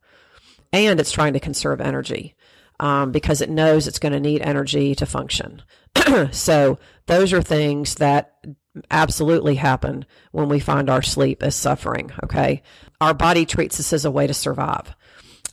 and 0.73 0.99
it's 0.99 1.11
trying 1.11 1.33
to 1.33 1.39
conserve 1.39 1.81
energy 1.81 2.35
um, 2.79 3.11
because 3.11 3.41
it 3.41 3.49
knows 3.49 3.87
it's 3.87 3.99
going 3.99 4.13
to 4.13 4.19
need 4.19 4.41
energy 4.41 4.93
to 4.95 5.05
function. 5.05 5.63
so 6.31 6.79
those 7.05 7.33
are 7.33 7.41
things 7.41 7.95
that 7.95 8.33
absolutely 8.91 9.55
happen 9.55 10.05
when 10.31 10.49
we 10.49 10.59
find 10.59 10.89
our 10.89 11.01
sleep 11.01 11.41
as 11.43 11.55
suffering. 11.55 12.11
Okay. 12.23 12.61
Our 13.01 13.13
body 13.13 13.45
treats 13.45 13.77
this 13.77 13.93
as 13.93 14.05
a 14.05 14.11
way 14.11 14.27
to 14.27 14.33
survive. 14.33 14.95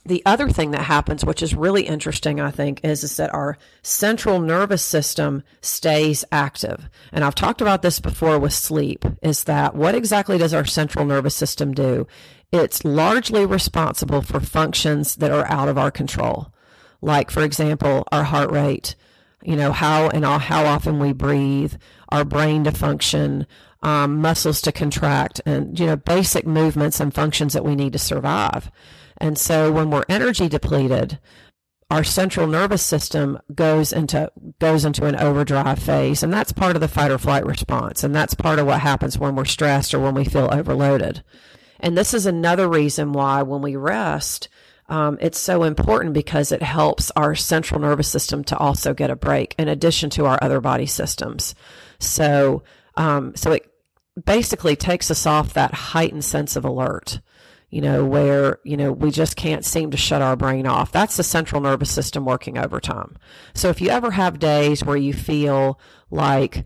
The 0.07 0.21
other 0.23 0.49
thing 0.49 0.69
that 0.71 0.83
happens, 0.83 1.25
which 1.25 1.41
is 1.41 1.55
really 1.55 1.81
interesting, 1.81 2.39
I 2.39 2.51
think, 2.51 2.81
is, 2.83 3.03
is 3.03 3.17
that 3.17 3.33
our 3.33 3.57
central 3.81 4.39
nervous 4.39 4.83
system 4.83 5.41
stays 5.61 6.23
active. 6.31 6.89
And 7.11 7.23
I've 7.23 7.33
talked 7.33 7.59
about 7.59 7.81
this 7.81 7.99
before 7.99 8.37
with 8.37 8.53
sleep, 8.53 9.03
is 9.23 9.45
that 9.45 9.73
what 9.73 9.95
exactly 9.95 10.37
does 10.37 10.53
our 10.53 10.65
central 10.65 11.05
nervous 11.05 11.33
system 11.33 11.73
do? 11.73 12.05
It's 12.51 12.85
largely 12.85 13.47
responsible 13.47 14.21
for 14.21 14.39
functions 14.39 15.15
that 15.15 15.31
are 15.31 15.49
out 15.51 15.69
of 15.69 15.77
our 15.79 15.89
control. 15.89 16.53
Like, 17.01 17.31
for 17.31 17.41
example, 17.41 18.07
our 18.11 18.23
heart 18.25 18.51
rate, 18.51 18.95
you 19.45 19.55
know, 19.55 19.71
how 19.71 20.09
and 20.09 20.25
how 20.25 20.65
often 20.65 20.99
we 20.99 21.13
breathe, 21.13 21.75
our 22.09 22.25
brain 22.25 22.63
to 22.63 22.71
function, 22.71 23.45
um, 23.83 24.21
muscles 24.21 24.61
to 24.61 24.71
contract, 24.71 25.41
and, 25.45 25.79
you 25.79 25.85
know, 25.85 25.95
basic 25.95 26.45
movements 26.45 26.99
and 26.99 27.13
functions 27.13 27.53
that 27.53 27.65
we 27.65 27.75
need 27.75 27.93
to 27.93 27.99
survive. 27.99 28.71
And 29.17 29.37
so 29.37 29.71
when 29.71 29.91
we're 29.91 30.05
energy 30.09 30.49
depleted, 30.49 31.19
our 31.91 32.03
central 32.03 32.47
nervous 32.47 32.83
system 32.83 33.39
goes 33.53 33.93
into 33.93 34.31
goes 34.59 34.85
into 34.85 35.05
an 35.05 35.15
overdrive 35.15 35.79
phase 35.79 36.23
and 36.23 36.33
that's 36.33 36.51
part 36.51 36.75
of 36.75 36.81
the 36.81 36.87
fight 36.87 37.11
or 37.11 37.17
flight 37.17 37.45
response 37.45 38.03
and 38.03 38.15
that's 38.15 38.33
part 38.33 38.59
of 38.59 38.65
what 38.65 38.81
happens 38.81 39.17
when 39.19 39.35
we're 39.35 39.45
stressed 39.45 39.93
or 39.93 39.99
when 39.99 40.15
we 40.15 40.25
feel 40.25 40.49
overloaded 40.51 41.23
and 41.79 41.97
this 41.97 42.13
is 42.13 42.25
another 42.25 42.67
reason 42.67 43.13
why 43.13 43.43
when 43.43 43.61
we 43.61 43.75
rest 43.75 44.49
um, 44.87 45.17
it's 45.19 45.39
so 45.39 45.63
important 45.63 46.13
because 46.13 46.51
it 46.51 46.61
helps 46.61 47.11
our 47.15 47.33
central 47.33 47.79
nervous 47.79 48.07
system 48.07 48.43
to 48.45 48.57
also 48.57 48.93
get 48.93 49.09
a 49.09 49.15
break 49.15 49.55
in 49.57 49.67
addition 49.67 50.09
to 50.11 50.25
our 50.25 50.37
other 50.41 50.61
body 50.61 50.85
systems. 50.85 51.55
So, 51.99 52.63
um, 52.95 53.35
so 53.35 53.51
it 53.51 53.71
basically 54.23 54.75
takes 54.75 55.09
us 55.09 55.25
off 55.25 55.53
that 55.53 55.73
heightened 55.73 56.23
sense 56.23 56.55
of 56.55 56.65
alert, 56.65 57.19
you 57.69 57.81
know, 57.81 58.05
where, 58.05 58.59
you 58.63 58.77
know, 58.77 58.91
we 58.91 59.09
just 59.09 59.35
can't 59.35 59.65
seem 59.65 59.91
to 59.91 59.97
shut 59.97 60.21
our 60.21 60.35
brain 60.35 60.67
off. 60.67 60.91
That's 60.91 61.17
the 61.17 61.23
central 61.23 61.61
nervous 61.61 61.89
system 61.89 62.23
working 62.23 62.57
overtime. 62.57 63.17
So 63.55 63.69
if 63.69 63.81
you 63.81 63.89
ever 63.89 64.11
have 64.11 64.39
days 64.39 64.83
where 64.83 64.97
you 64.97 65.13
feel 65.13 65.79
like, 66.11 66.63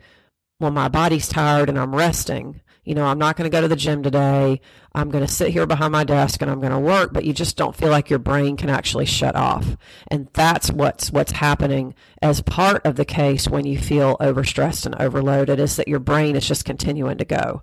well, 0.60 0.72
my 0.72 0.90
body's 0.90 1.30
tired 1.30 1.70
and 1.70 1.80
I'm 1.80 1.96
resting, 1.96 2.62
you 2.90 2.96
know, 2.96 3.06
I'm 3.06 3.20
not 3.20 3.38
going 3.38 3.48
to 3.48 3.56
go 3.56 3.62
to 3.62 3.68
the 3.68 3.76
gym 3.76 4.02
today. 4.02 4.60
I'm 4.96 5.12
going 5.12 5.24
to 5.24 5.32
sit 5.32 5.52
here 5.52 5.68
behind 5.68 5.92
my 5.92 6.04
desk 6.04 6.42
and 6.42 6.50
I'm 6.50 6.60
going 6.60 6.72
to 6.72 6.80
work, 6.80 7.14
but 7.14 7.24
you 7.24 7.34
just 7.34 7.56
don't 7.56 7.76
feel 7.76 7.90
like 7.90 8.10
your 8.10 8.18
brain 8.18 8.58
can 8.58 8.68
actually 8.72 9.06
shut 9.06 9.36
off. 9.36 9.78
And 10.08 10.28
that's 10.34 10.72
what's 10.72 11.12
what's 11.12 11.34
happening 11.34 11.94
as 12.20 12.42
part 12.42 12.84
of 12.88 12.96
the 12.96 13.06
case 13.06 13.48
when 13.48 13.68
you 13.68 13.78
feel 13.78 14.18
overstressed 14.18 14.88
and 14.88 15.00
overloaded 15.00 15.60
is 15.60 15.76
that 15.76 15.88
your 15.88 16.00
brain 16.00 16.36
is 16.36 16.48
just 16.48 16.66
continuing 16.66 17.20
to 17.20 17.26
go. 17.26 17.62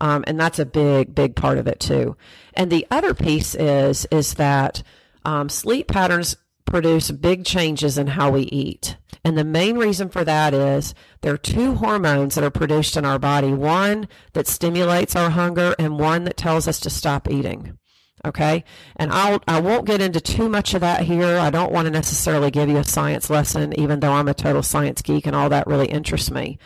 Um, 0.00 0.24
and 0.26 0.40
that's 0.40 0.58
a 0.58 0.66
big, 0.66 1.14
big 1.14 1.36
part 1.36 1.58
of 1.58 1.68
it 1.68 1.78
too. 1.78 2.16
And 2.54 2.68
the 2.68 2.84
other 2.90 3.14
piece 3.14 3.54
is 3.54 4.08
is 4.10 4.34
that 4.34 4.82
um, 5.24 5.48
sleep 5.48 5.86
patterns 5.86 6.36
produce 6.66 7.10
big 7.10 7.44
changes 7.44 7.98
in 7.98 8.08
how 8.08 8.30
we 8.30 8.42
eat. 8.42 8.96
And 9.24 9.38
the 9.38 9.44
main 9.44 9.76
reason 9.78 10.08
for 10.08 10.24
that 10.24 10.52
is 10.52 10.94
there 11.22 11.34
are 11.34 11.38
two 11.38 11.74
hormones 11.76 12.34
that 12.34 12.44
are 12.44 12.50
produced 12.50 12.96
in 12.96 13.04
our 13.04 13.18
body 13.18 13.52
one 13.52 14.08
that 14.32 14.46
stimulates 14.46 15.16
our 15.16 15.30
hunger, 15.30 15.74
and 15.78 15.98
one 15.98 16.24
that 16.24 16.36
tells 16.36 16.68
us 16.68 16.80
to 16.80 16.90
stop 16.90 17.30
eating. 17.30 17.78
Okay. 18.24 18.64
And 18.96 19.12
I'll, 19.12 19.42
I 19.46 19.60
won't 19.60 19.86
get 19.86 20.00
into 20.00 20.20
too 20.20 20.48
much 20.48 20.72
of 20.72 20.80
that 20.80 21.02
here. 21.02 21.38
I 21.38 21.50
don't 21.50 21.72
want 21.72 21.86
to 21.86 21.90
necessarily 21.90 22.50
give 22.50 22.68
you 22.68 22.78
a 22.78 22.84
science 22.84 23.28
lesson, 23.28 23.78
even 23.78 24.00
though 24.00 24.12
I'm 24.12 24.28
a 24.28 24.34
total 24.34 24.62
science 24.62 25.02
geek 25.02 25.26
and 25.26 25.36
all 25.36 25.50
that 25.50 25.66
really 25.66 25.88
interests 25.88 26.30
me. 26.30 26.58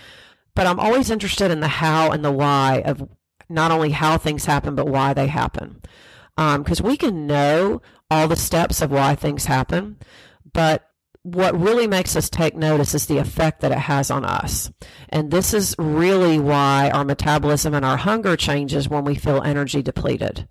But 0.54 0.66
I'm 0.66 0.78
always 0.78 1.10
interested 1.10 1.50
in 1.50 1.60
the 1.60 1.68
how 1.68 2.10
and 2.12 2.24
the 2.24 2.32
why 2.32 2.82
of 2.84 3.08
not 3.48 3.70
only 3.70 3.90
how 3.90 4.18
things 4.18 4.44
happen, 4.44 4.74
but 4.74 4.88
why 4.88 5.14
they 5.14 5.26
happen. 5.26 5.80
Because 6.36 6.80
um, 6.80 6.86
we 6.86 6.96
can 6.96 7.26
know 7.26 7.82
all 8.10 8.28
the 8.28 8.36
steps 8.36 8.80
of 8.80 8.90
why 8.90 9.14
things 9.14 9.44
happen, 9.46 9.98
but 10.52 10.88
what 11.22 11.58
really 11.58 11.86
makes 11.86 12.16
us 12.16 12.30
take 12.30 12.56
notice 12.56 12.94
is 12.94 13.06
the 13.06 13.18
effect 13.18 13.60
that 13.60 13.72
it 13.72 13.78
has 13.78 14.10
on 14.10 14.24
us. 14.24 14.70
And 15.10 15.30
this 15.30 15.52
is 15.52 15.74
really 15.78 16.38
why 16.38 16.90
our 16.90 17.04
metabolism 17.04 17.74
and 17.74 17.84
our 17.84 17.98
hunger 17.98 18.36
changes 18.36 18.88
when 18.88 19.04
we 19.04 19.14
feel 19.14 19.42
energy 19.42 19.82
depleted. 19.82 20.48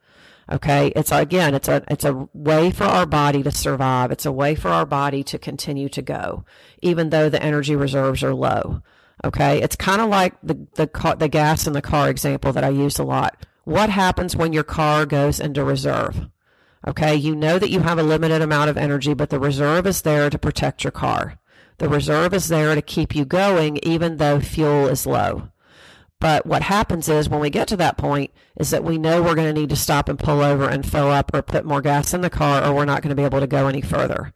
Okay. 0.50 0.94
It's 0.96 1.12
again, 1.12 1.56
it's 1.56 1.68
a, 1.68 1.84
it's 1.90 2.06
a 2.06 2.28
way 2.34 2.72
for 2.72 2.86
our 2.86 3.06
body 3.06 3.44
to 3.44 3.52
survive. 3.52 4.12
It's 4.12 4.26
a 4.26 4.32
way 4.32 4.56
for 4.56 4.70
our 4.70 4.86
body 4.86 5.24
to 5.24 5.38
continue 5.38 5.90
to 5.90 6.02
go, 6.02 6.46
even 6.82 7.10
though 7.10 7.30
the 7.30 7.42
energy 7.42 7.76
reserves 7.76 8.24
are 8.24 8.34
low. 8.34 8.82
Okay. 9.26 9.62
It's 9.62 9.76
kind 9.76 10.02
of 10.02 10.10
like 10.10 10.36
the, 10.44 10.68
the, 10.76 10.88
car, 10.88 11.16
the 11.16 11.28
gas 11.28 11.68
in 11.68 11.74
the 11.74 11.82
car 11.82 12.10
example 12.10 12.54
that 12.54 12.64
I 12.64 12.70
use 12.70 13.00
a 13.00 13.04
lot. 13.04 13.46
What 13.64 13.90
happens 13.90 14.36
when 14.36 14.54
your 14.54 14.64
car 14.64 15.06
goes 15.06 15.40
into 15.40 15.64
reserve? 15.64 16.28
Okay, 16.86 17.16
you 17.16 17.36
know 17.36 17.58
that 17.58 17.70
you 17.70 17.80
have 17.80 17.98
a 17.98 18.04
limited 18.04 18.42
amount 18.42 18.70
of 18.70 18.78
energy, 18.78 19.14
but 19.14 19.30
the 19.30 19.40
reserve 19.40 19.88
is 19.88 20.02
there 20.02 20.30
to 20.30 20.38
protect 20.38 20.84
your 20.84 20.92
car. 20.92 21.40
The 21.80 21.90
reserve 21.90 22.34
is 22.34 22.48
there 22.48 22.76
to 22.76 22.82
keep 22.82 23.16
you 23.16 23.24
going 23.26 23.78
even 23.84 24.18
though 24.18 24.40
fuel 24.40 24.88
is 24.88 25.06
low. 25.06 25.50
But 26.20 26.46
what 26.48 26.64
happens 26.64 27.08
is 27.08 27.30
when 27.30 27.40
we 27.40 27.52
get 27.52 27.68
to 27.68 27.78
that 27.78 27.98
point 27.98 28.32
is 28.60 28.72
that 28.72 28.84
we 28.84 28.98
know 28.98 29.22
we're 29.22 29.36
going 29.36 29.54
to 29.54 29.60
need 29.60 29.70
to 29.70 29.76
stop 29.76 30.10
and 30.10 30.18
pull 30.18 30.42
over 30.42 30.68
and 30.68 30.86
fill 30.86 31.12
up 31.12 31.32
or 31.34 31.44
put 31.44 31.66
more 31.66 31.82
gas 31.82 32.14
in 32.14 32.22
the 32.22 32.30
car 32.30 32.64
or 32.64 32.74
we're 32.74 32.86
not 32.86 33.04
going 33.04 33.10
to 33.10 33.16
be 33.16 33.24
able 33.24 33.40
to 33.40 33.48
go 33.48 33.68
any 33.68 33.82
further. 33.82 34.34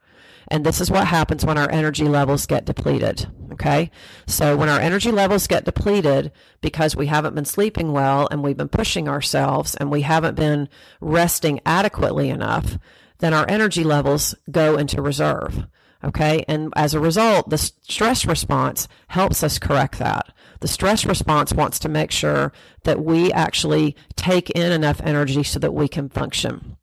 And 0.47 0.65
this 0.65 0.81
is 0.81 0.91
what 0.91 1.07
happens 1.07 1.45
when 1.45 1.57
our 1.57 1.69
energy 1.71 2.05
levels 2.05 2.45
get 2.45 2.65
depleted. 2.65 3.27
Okay. 3.53 3.91
So 4.27 4.55
when 4.55 4.69
our 4.69 4.79
energy 4.79 5.11
levels 5.11 5.47
get 5.47 5.65
depleted 5.65 6.31
because 6.61 6.95
we 6.95 7.07
haven't 7.07 7.35
been 7.35 7.45
sleeping 7.45 7.91
well 7.91 8.27
and 8.31 8.43
we've 8.43 8.57
been 8.57 8.69
pushing 8.69 9.07
ourselves 9.07 9.75
and 9.75 9.91
we 9.91 10.01
haven't 10.01 10.35
been 10.35 10.69
resting 10.99 11.59
adequately 11.65 12.29
enough, 12.29 12.77
then 13.19 13.33
our 13.33 13.45
energy 13.47 13.83
levels 13.83 14.35
go 14.49 14.77
into 14.77 15.01
reserve. 15.01 15.65
Okay. 16.03 16.43
And 16.47 16.73
as 16.75 16.93
a 16.93 16.99
result, 16.99 17.49
the 17.49 17.57
stress 17.57 18.25
response 18.25 18.87
helps 19.07 19.43
us 19.43 19.59
correct 19.59 19.99
that. 19.99 20.33
The 20.61 20.67
stress 20.67 21.05
response 21.05 21.53
wants 21.53 21.79
to 21.79 21.89
make 21.89 22.11
sure 22.11 22.53
that 22.83 23.03
we 23.03 23.31
actually 23.31 23.95
take 24.15 24.49
in 24.51 24.71
enough 24.71 25.01
energy 25.03 25.43
so 25.43 25.59
that 25.59 25.73
we 25.73 25.87
can 25.87 26.09
function. 26.09 26.77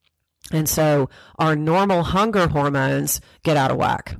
And 0.52 0.69
so 0.69 1.09
our 1.38 1.55
normal 1.55 2.02
hunger 2.02 2.49
hormones 2.49 3.21
get 3.43 3.57
out 3.57 3.71
of 3.71 3.76
whack. 3.76 4.17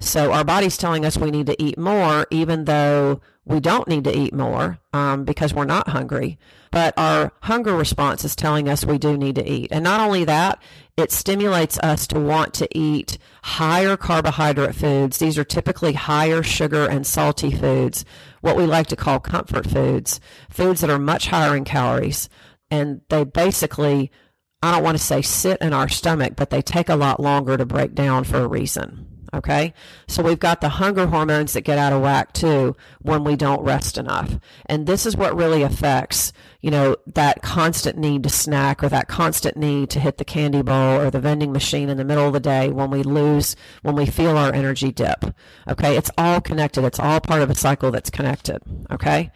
So 0.00 0.32
our 0.32 0.44
body's 0.44 0.76
telling 0.76 1.04
us 1.04 1.18
we 1.18 1.30
need 1.30 1.46
to 1.46 1.60
eat 1.60 1.76
more, 1.76 2.26
even 2.30 2.64
though 2.64 3.20
we 3.44 3.60
don't 3.60 3.88
need 3.88 4.04
to 4.04 4.16
eat 4.16 4.34
more 4.34 4.78
um, 4.92 5.24
because 5.24 5.52
we're 5.52 5.64
not 5.64 5.88
hungry. 5.88 6.38
But 6.70 6.94
our 6.96 7.32
hunger 7.42 7.74
response 7.74 8.24
is 8.24 8.36
telling 8.36 8.68
us 8.68 8.84
we 8.84 8.98
do 8.98 9.16
need 9.16 9.36
to 9.36 9.50
eat. 9.50 9.72
And 9.72 9.82
not 9.82 10.00
only 10.00 10.24
that, 10.24 10.62
it 10.96 11.10
stimulates 11.10 11.78
us 11.78 12.06
to 12.08 12.20
want 12.20 12.54
to 12.54 12.68
eat 12.78 13.18
higher 13.42 13.96
carbohydrate 13.96 14.74
foods. 14.74 15.18
These 15.18 15.38
are 15.38 15.44
typically 15.44 15.94
higher 15.94 16.42
sugar 16.42 16.86
and 16.88 17.06
salty 17.06 17.50
foods, 17.50 18.04
what 18.40 18.56
we 18.56 18.66
like 18.66 18.86
to 18.88 18.96
call 18.96 19.18
comfort 19.18 19.66
foods, 19.66 20.20
foods 20.50 20.80
that 20.82 20.90
are 20.90 20.98
much 20.98 21.28
higher 21.28 21.56
in 21.56 21.64
calories. 21.64 22.28
And 22.70 23.00
they 23.08 23.24
basically 23.24 24.12
I 24.62 24.72
don't 24.72 24.82
want 24.82 24.98
to 24.98 25.02
say 25.02 25.22
sit 25.22 25.60
in 25.60 25.72
our 25.72 25.88
stomach, 25.88 26.34
but 26.36 26.50
they 26.50 26.62
take 26.62 26.88
a 26.88 26.96
lot 26.96 27.20
longer 27.20 27.56
to 27.56 27.64
break 27.64 27.94
down 27.94 28.24
for 28.24 28.38
a 28.38 28.48
reason. 28.48 29.06
Okay. 29.34 29.74
So 30.06 30.22
we've 30.22 30.38
got 30.38 30.60
the 30.60 30.68
hunger 30.70 31.06
hormones 31.06 31.52
that 31.52 31.60
get 31.60 31.78
out 31.78 31.92
of 31.92 32.00
whack 32.00 32.32
too 32.32 32.74
when 33.02 33.24
we 33.24 33.36
don't 33.36 33.62
rest 33.62 33.98
enough. 33.98 34.38
And 34.66 34.86
this 34.86 35.04
is 35.04 35.16
what 35.16 35.36
really 35.36 35.62
affects, 35.62 36.32
you 36.62 36.70
know, 36.70 36.96
that 37.06 37.42
constant 37.42 37.98
need 37.98 38.22
to 38.22 38.30
snack 38.30 38.82
or 38.82 38.88
that 38.88 39.06
constant 39.06 39.56
need 39.56 39.90
to 39.90 40.00
hit 40.00 40.16
the 40.16 40.24
candy 40.24 40.62
bowl 40.62 40.98
or 40.98 41.10
the 41.10 41.20
vending 41.20 41.52
machine 41.52 41.90
in 41.90 41.98
the 41.98 42.04
middle 42.04 42.26
of 42.26 42.32
the 42.32 42.40
day 42.40 42.70
when 42.70 42.90
we 42.90 43.02
lose, 43.02 43.54
when 43.82 43.94
we 43.94 44.06
feel 44.06 44.38
our 44.38 44.52
energy 44.52 44.90
dip. 44.90 45.26
Okay. 45.68 45.96
It's 45.96 46.10
all 46.16 46.40
connected. 46.40 46.84
It's 46.84 46.98
all 46.98 47.20
part 47.20 47.42
of 47.42 47.50
a 47.50 47.54
cycle 47.54 47.90
that's 47.90 48.10
connected. 48.10 48.62
Okay. 48.90 49.30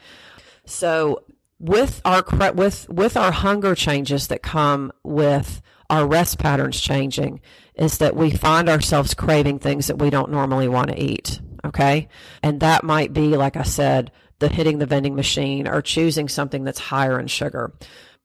So 0.65 1.23
with 1.63 2.03
our 2.05 2.25
with 2.53 2.89
with 2.89 3.17
our 3.17 3.33
hunger 3.33 3.75
changes 3.75 4.27
that 4.27 4.43
come 4.43 4.93
with 5.03 5.63
our 5.89 6.07
rest 6.07 6.39
patterns 6.39 6.81
changing 6.81 7.41
is 7.75 7.99
that 7.99 8.17
we 8.17 8.31
find 8.31 8.69
ourselves 8.69 9.15
craving 9.15 9.59
things 9.59 9.87
that 9.87 9.99
we 9.99 10.11
don't 10.11 10.31
normally 10.31 10.69
want 10.69 10.91
to 10.91 11.01
eat 11.01 11.41
okay? 11.65 12.09
And 12.43 12.61
that 12.61 12.85
might 12.85 13.13
be 13.13 13.37
like 13.37 13.57
i 13.57 13.63
said 13.63 14.11
the 14.39 14.49
hitting 14.49 14.79
the 14.79 14.87
vending 14.87 15.15
machine 15.15 15.69
or 15.69 15.81
choosing 15.81 16.29
something 16.29 16.65
that's 16.65 16.81
higher 16.81 17.21
in 17.21 17.29
sugar. 17.29 17.73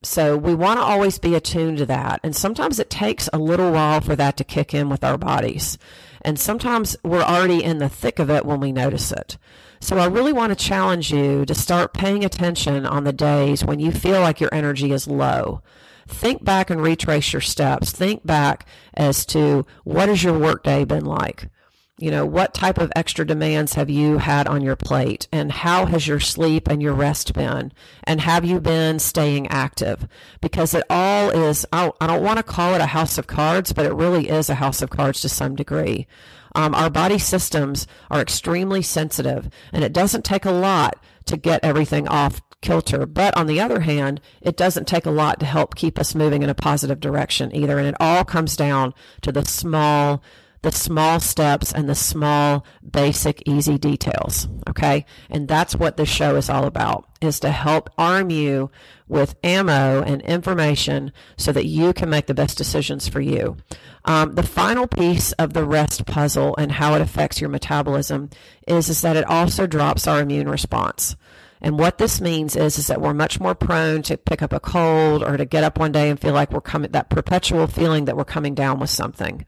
So 0.01 0.35
we 0.35 0.55
want 0.55 0.79
to 0.79 0.83
always 0.83 1.19
be 1.19 1.35
attuned 1.35 1.77
to 1.77 1.85
that. 1.87 2.19
And 2.23 2.35
sometimes 2.35 2.79
it 2.79 2.89
takes 2.89 3.29
a 3.31 3.37
little 3.37 3.71
while 3.71 4.01
for 4.01 4.15
that 4.15 4.35
to 4.37 4.43
kick 4.43 4.73
in 4.73 4.89
with 4.89 5.03
our 5.03 5.17
bodies. 5.17 5.77
And 6.23 6.39
sometimes 6.39 6.95
we're 7.03 7.21
already 7.21 7.63
in 7.63 7.77
the 7.77 7.89
thick 7.89 8.17
of 8.17 8.31
it 8.31 8.45
when 8.45 8.59
we 8.59 8.71
notice 8.71 9.11
it 9.11 9.37
so 9.79 9.97
I 9.97 10.05
really 10.07 10.33
want 10.33 10.57
to 10.57 10.65
challenge 10.65 11.11
you 11.11 11.45
to 11.45 11.55
start 11.55 11.93
paying 11.93 12.25
attention 12.25 12.85
on 12.85 13.03
the 13.03 13.13
days 13.13 13.63
when 13.63 13.79
you 13.79 13.91
feel 13.91 14.21
like 14.21 14.39
your 14.39 14.53
energy 14.53 14.91
is 14.91 15.07
low. 15.07 15.61
Think 16.07 16.43
back 16.43 16.69
and 16.69 16.81
retrace 16.81 17.33
your 17.33 17.41
steps. 17.41 17.91
Think 17.91 18.25
back 18.25 18.65
as 18.93 19.25
to 19.27 19.65
what 19.83 20.09
has 20.09 20.23
your 20.23 20.37
workday 20.37 20.85
been 20.85 21.05
like? 21.05 21.49
You 21.99 22.11
know, 22.11 22.27
what 22.27 22.53
type 22.53 22.77
of 22.77 22.91
extra 22.95 23.25
demands 23.25 23.73
have 23.73 23.89
you 23.89 24.19
had 24.19 24.47
on 24.47 24.61
your 24.61 24.75
plate? 24.75 25.27
And 25.31 25.51
how 25.51 25.87
has 25.87 26.07
your 26.07 26.19
sleep 26.19 26.67
and 26.67 26.79
your 26.79 26.93
rest 26.93 27.33
been? 27.33 27.71
And 28.03 28.21
have 28.21 28.45
you 28.45 28.59
been 28.59 28.99
staying 28.99 29.47
active? 29.47 30.07
Because 30.39 30.75
it 30.75 30.83
all 30.91 31.31
is, 31.31 31.65
I 31.71 31.91
don't 31.99 32.23
want 32.23 32.37
to 32.37 32.43
call 32.43 32.75
it 32.75 32.81
a 32.81 32.85
house 32.85 33.17
of 33.17 33.25
cards, 33.25 33.73
but 33.73 33.87
it 33.87 33.95
really 33.95 34.29
is 34.29 34.47
a 34.47 34.55
house 34.55 34.83
of 34.83 34.91
cards 34.91 35.21
to 35.21 35.29
some 35.29 35.55
degree. 35.55 36.05
Um, 36.53 36.75
our 36.75 36.91
body 36.91 37.17
systems 37.17 37.87
are 38.11 38.21
extremely 38.21 38.83
sensitive, 38.83 39.49
and 39.73 39.83
it 39.83 39.93
doesn't 39.93 40.23
take 40.23 40.45
a 40.45 40.51
lot 40.51 41.01
to 41.25 41.35
get 41.35 41.63
everything 41.63 42.07
off 42.07 42.41
kilter. 42.61 43.07
But 43.07 43.35
on 43.35 43.47
the 43.47 43.59
other 43.59 43.79
hand, 43.79 44.21
it 44.41 44.55
doesn't 44.55 44.87
take 44.87 45.07
a 45.07 45.11
lot 45.11 45.39
to 45.39 45.47
help 45.47 45.75
keep 45.75 45.97
us 45.99 46.15
moving 46.15 46.43
in 46.43 46.49
a 46.49 46.55
positive 46.55 46.99
direction 46.99 47.55
either. 47.55 47.79
And 47.79 47.87
it 47.87 47.95
all 47.99 48.23
comes 48.23 48.55
down 48.55 48.93
to 49.21 49.31
the 49.31 49.45
small 49.45 50.21
the 50.61 50.71
small 50.71 51.19
steps 51.19 51.71
and 51.71 51.87
the 51.87 51.95
small, 51.95 52.65
basic, 52.89 53.43
easy 53.47 53.77
details. 53.77 54.47
Okay. 54.69 55.05
And 55.29 55.47
that's 55.47 55.75
what 55.75 55.97
this 55.97 56.09
show 56.09 56.35
is 56.35 56.49
all 56.49 56.65
about 56.65 57.05
is 57.21 57.39
to 57.39 57.49
help 57.49 57.89
arm 57.97 58.29
you 58.29 58.69
with 59.07 59.35
ammo 59.43 60.03
and 60.03 60.21
information 60.23 61.11
so 61.37 61.51
that 61.51 61.65
you 61.65 61.93
can 61.93 62.09
make 62.09 62.27
the 62.27 62.33
best 62.33 62.57
decisions 62.57 63.07
for 63.07 63.21
you. 63.21 63.57
Um, 64.05 64.35
the 64.35 64.43
final 64.43 64.87
piece 64.87 65.31
of 65.33 65.53
the 65.53 65.65
rest 65.65 66.05
puzzle 66.05 66.55
and 66.57 66.71
how 66.71 66.93
it 66.93 67.01
affects 67.01 67.41
your 67.41 67.49
metabolism 67.49 68.29
is, 68.67 68.89
is 68.89 69.01
that 69.01 69.15
it 69.15 69.25
also 69.25 69.65
drops 69.67 70.07
our 70.07 70.21
immune 70.21 70.49
response. 70.49 71.15
And 71.61 71.79
what 71.79 71.97
this 71.97 72.21
means 72.21 72.55
is, 72.55 72.77
is 72.77 72.87
that 72.87 73.01
we're 73.01 73.13
much 73.13 73.39
more 73.39 73.55
prone 73.55 74.03
to 74.03 74.17
pick 74.17 74.41
up 74.41 74.53
a 74.53 74.59
cold 74.59 75.23
or 75.23 75.37
to 75.37 75.45
get 75.45 75.63
up 75.63 75.79
one 75.79 75.91
day 75.91 76.09
and 76.09 76.19
feel 76.19 76.33
like 76.33 76.51
we're 76.51 76.61
coming, 76.61 76.91
that 76.91 77.09
perpetual 77.09 77.67
feeling 77.67 78.05
that 78.05 78.15
we're 78.15 78.25
coming 78.25 78.53
down 78.53 78.79
with 78.79 78.89
something. 78.91 79.45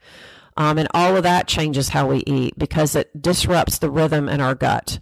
Um, 0.60 0.78
and 0.78 0.90
all 0.94 1.16
of 1.16 1.24
that 1.24 1.48
changes 1.48 1.90
how 1.90 2.08
we 2.08 2.22
eat 2.28 2.60
because 2.60 2.94
it 2.94 3.20
disrupts 3.20 3.80
the 3.80 3.90
rhythm 3.90 4.28
in 4.28 4.42
our 4.42 4.54
gut. 4.54 5.00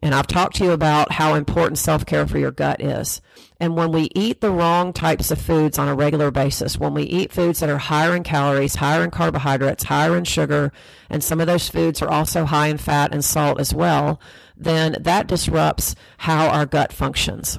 And 0.00 0.14
I've 0.14 0.28
talked 0.28 0.56
to 0.56 0.64
you 0.64 0.70
about 0.70 1.12
how 1.12 1.34
important 1.34 1.78
self 1.78 2.06
care 2.06 2.26
for 2.26 2.38
your 2.38 2.52
gut 2.52 2.80
is. 2.80 3.20
And 3.58 3.76
when 3.76 3.90
we 3.90 4.10
eat 4.14 4.40
the 4.40 4.52
wrong 4.52 4.92
types 4.92 5.32
of 5.32 5.40
foods 5.40 5.76
on 5.76 5.88
a 5.88 5.94
regular 5.94 6.30
basis, 6.30 6.78
when 6.78 6.94
we 6.94 7.02
eat 7.02 7.32
foods 7.32 7.58
that 7.60 7.68
are 7.68 7.78
higher 7.78 8.14
in 8.14 8.22
calories, 8.22 8.76
higher 8.76 9.02
in 9.02 9.10
carbohydrates, 9.10 9.84
higher 9.84 10.16
in 10.16 10.24
sugar, 10.24 10.72
and 11.10 11.22
some 11.22 11.40
of 11.40 11.48
those 11.48 11.68
foods 11.68 12.00
are 12.00 12.10
also 12.10 12.44
high 12.44 12.68
in 12.68 12.78
fat 12.78 13.12
and 13.12 13.24
salt 13.24 13.60
as 13.60 13.74
well, 13.74 14.20
then 14.56 14.96
that 15.00 15.26
disrupts 15.26 15.96
how 16.18 16.46
our 16.48 16.66
gut 16.66 16.92
functions. 16.92 17.58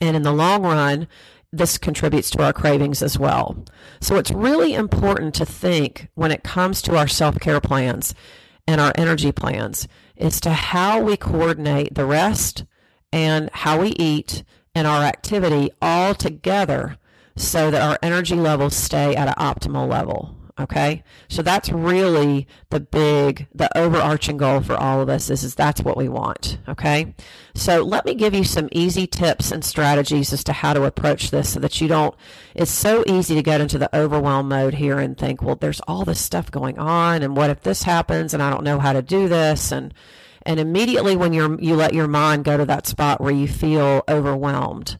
And 0.00 0.16
in 0.16 0.22
the 0.22 0.32
long 0.32 0.62
run, 0.62 1.06
this 1.52 1.76
contributes 1.78 2.30
to 2.30 2.42
our 2.42 2.52
cravings 2.52 3.02
as 3.02 3.18
well. 3.18 3.64
So 4.00 4.16
it's 4.16 4.30
really 4.30 4.74
important 4.74 5.34
to 5.34 5.44
think 5.44 6.08
when 6.14 6.32
it 6.32 6.42
comes 6.42 6.80
to 6.82 6.96
our 6.96 7.08
self 7.08 7.38
care 7.38 7.60
plans 7.60 8.14
and 8.66 8.80
our 8.80 8.92
energy 8.96 9.32
plans 9.32 9.86
as 10.16 10.40
to 10.40 10.50
how 10.50 11.00
we 11.00 11.16
coordinate 11.16 11.94
the 11.94 12.06
rest 12.06 12.64
and 13.12 13.50
how 13.52 13.80
we 13.80 13.90
eat 13.90 14.44
and 14.74 14.86
our 14.86 15.02
activity 15.02 15.70
all 15.82 16.14
together 16.14 16.96
so 17.36 17.70
that 17.70 17.82
our 17.82 17.98
energy 18.02 18.36
levels 18.36 18.74
stay 18.74 19.14
at 19.14 19.28
an 19.28 19.34
optimal 19.34 19.88
level. 19.88 20.34
Okay. 20.62 21.02
So 21.28 21.42
that's 21.42 21.70
really 21.70 22.46
the 22.70 22.78
big, 22.78 23.48
the 23.52 23.76
overarching 23.76 24.36
goal 24.36 24.60
for 24.60 24.76
all 24.76 25.00
of 25.00 25.08
us 25.08 25.28
is, 25.28 25.42
is 25.42 25.56
that's 25.56 25.82
what 25.82 25.96
we 25.96 26.08
want. 26.08 26.58
Okay. 26.68 27.14
So 27.54 27.82
let 27.82 28.04
me 28.04 28.14
give 28.14 28.32
you 28.32 28.44
some 28.44 28.68
easy 28.70 29.08
tips 29.08 29.50
and 29.50 29.64
strategies 29.64 30.32
as 30.32 30.44
to 30.44 30.52
how 30.52 30.72
to 30.72 30.84
approach 30.84 31.32
this 31.32 31.52
so 31.52 31.60
that 31.60 31.80
you 31.80 31.88
don't, 31.88 32.14
it's 32.54 32.70
so 32.70 33.02
easy 33.08 33.34
to 33.34 33.42
get 33.42 33.60
into 33.60 33.76
the 33.76 33.94
overwhelm 33.96 34.48
mode 34.48 34.74
here 34.74 35.00
and 35.00 35.18
think, 35.18 35.42
well, 35.42 35.56
there's 35.56 35.80
all 35.88 36.04
this 36.04 36.20
stuff 36.20 36.50
going 36.50 36.78
on. 36.78 37.22
And 37.22 37.36
what 37.36 37.50
if 37.50 37.62
this 37.62 37.82
happens 37.82 38.32
and 38.32 38.42
I 38.42 38.50
don't 38.50 38.64
know 38.64 38.78
how 38.78 38.92
to 38.92 39.02
do 39.02 39.28
this? 39.28 39.72
And, 39.72 39.92
and 40.46 40.60
immediately 40.60 41.16
when 41.16 41.32
you're, 41.32 41.60
you 41.60 41.74
let 41.74 41.92
your 41.92 42.08
mind 42.08 42.44
go 42.44 42.56
to 42.56 42.66
that 42.66 42.86
spot 42.86 43.20
where 43.20 43.32
you 43.32 43.48
feel 43.48 44.02
overwhelmed, 44.08 44.98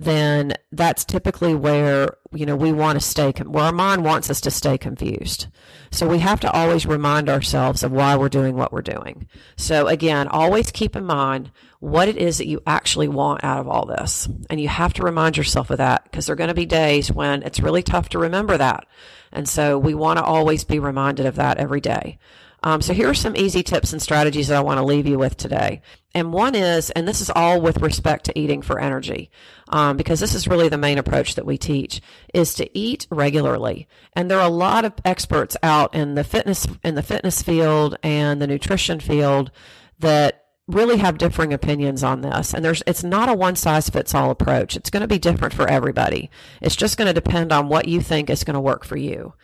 then 0.00 0.54
that's 0.72 1.04
typically 1.04 1.54
where 1.54 2.16
you 2.32 2.46
know 2.46 2.56
we 2.56 2.72
want 2.72 2.98
to 2.98 3.06
stay 3.06 3.32
where 3.44 3.64
our 3.64 3.72
mind 3.72 4.02
wants 4.02 4.30
us 4.30 4.40
to 4.40 4.50
stay 4.50 4.78
confused. 4.78 5.48
So 5.90 6.08
we 6.08 6.20
have 6.20 6.40
to 6.40 6.50
always 6.50 6.86
remind 6.86 7.28
ourselves 7.28 7.82
of 7.82 7.92
why 7.92 8.16
we're 8.16 8.30
doing 8.30 8.56
what 8.56 8.72
we're 8.72 8.80
doing. 8.80 9.28
So 9.56 9.88
again 9.88 10.26
always 10.26 10.70
keep 10.70 10.96
in 10.96 11.04
mind 11.04 11.50
what 11.80 12.08
it 12.08 12.16
is 12.16 12.38
that 12.38 12.46
you 12.46 12.62
actually 12.66 13.08
want 13.08 13.44
out 13.44 13.60
of 13.60 13.68
all 13.68 13.84
this. 13.84 14.26
And 14.48 14.58
you 14.58 14.68
have 14.68 14.94
to 14.94 15.02
remind 15.02 15.36
yourself 15.36 15.68
of 15.68 15.76
that 15.78 16.04
because 16.04 16.24
there 16.24 16.32
are 16.32 16.36
going 16.36 16.48
to 16.48 16.54
be 16.54 16.66
days 16.66 17.12
when 17.12 17.42
it's 17.42 17.60
really 17.60 17.82
tough 17.82 18.08
to 18.10 18.18
remember 18.18 18.56
that. 18.56 18.86
And 19.32 19.46
so 19.46 19.78
we 19.78 19.92
want 19.92 20.18
to 20.18 20.24
always 20.24 20.64
be 20.64 20.78
reminded 20.78 21.26
of 21.26 21.36
that 21.36 21.58
every 21.58 21.80
day 21.82 22.18
um, 22.62 22.82
so 22.82 22.92
here 22.92 23.08
are 23.08 23.14
some 23.14 23.36
easy 23.36 23.62
tips 23.62 23.92
and 23.92 24.02
strategies 24.02 24.48
that 24.48 24.56
I 24.56 24.62
want 24.62 24.78
to 24.78 24.84
leave 24.84 25.06
you 25.06 25.18
with 25.18 25.36
today. 25.36 25.82
And 26.14 26.32
one 26.32 26.54
is, 26.54 26.90
and 26.90 27.06
this 27.06 27.20
is 27.20 27.30
all 27.30 27.60
with 27.60 27.80
respect 27.80 28.24
to 28.24 28.38
eating 28.38 28.62
for 28.62 28.80
energy, 28.80 29.30
um, 29.68 29.96
because 29.96 30.20
this 30.20 30.34
is 30.34 30.48
really 30.48 30.68
the 30.68 30.76
main 30.76 30.98
approach 30.98 31.36
that 31.36 31.46
we 31.46 31.56
teach, 31.56 32.00
is 32.34 32.54
to 32.54 32.78
eat 32.78 33.06
regularly. 33.10 33.88
And 34.14 34.30
there 34.30 34.38
are 34.38 34.46
a 34.46 34.52
lot 34.52 34.84
of 34.84 34.94
experts 35.04 35.56
out 35.62 35.94
in 35.94 36.16
the 36.16 36.24
fitness 36.24 36.66
in 36.84 36.96
the 36.96 37.02
fitness 37.02 37.42
field 37.42 37.96
and 38.02 38.42
the 38.42 38.46
nutrition 38.46 39.00
field 39.00 39.50
that 40.00 40.44
really 40.66 40.98
have 40.98 41.18
differing 41.18 41.52
opinions 41.52 42.04
on 42.04 42.20
this 42.20 42.54
and 42.54 42.64
there's 42.64 42.80
it's 42.86 43.02
not 43.02 43.28
a 43.28 43.34
one 43.34 43.56
size 43.56 43.90
fits 43.90 44.14
all 44.14 44.30
approach 44.30 44.76
it's 44.76 44.88
going 44.88 45.00
to 45.00 45.08
be 45.08 45.18
different 45.18 45.52
for 45.52 45.68
everybody 45.68 46.30
it's 46.60 46.76
just 46.76 46.96
going 46.96 47.06
to 47.06 47.20
depend 47.20 47.52
on 47.52 47.68
what 47.68 47.88
you 47.88 48.00
think 48.00 48.30
is 48.30 48.44
going 48.44 48.54
to 48.54 48.60
work 48.60 48.84
for 48.84 48.96
you 48.96 49.34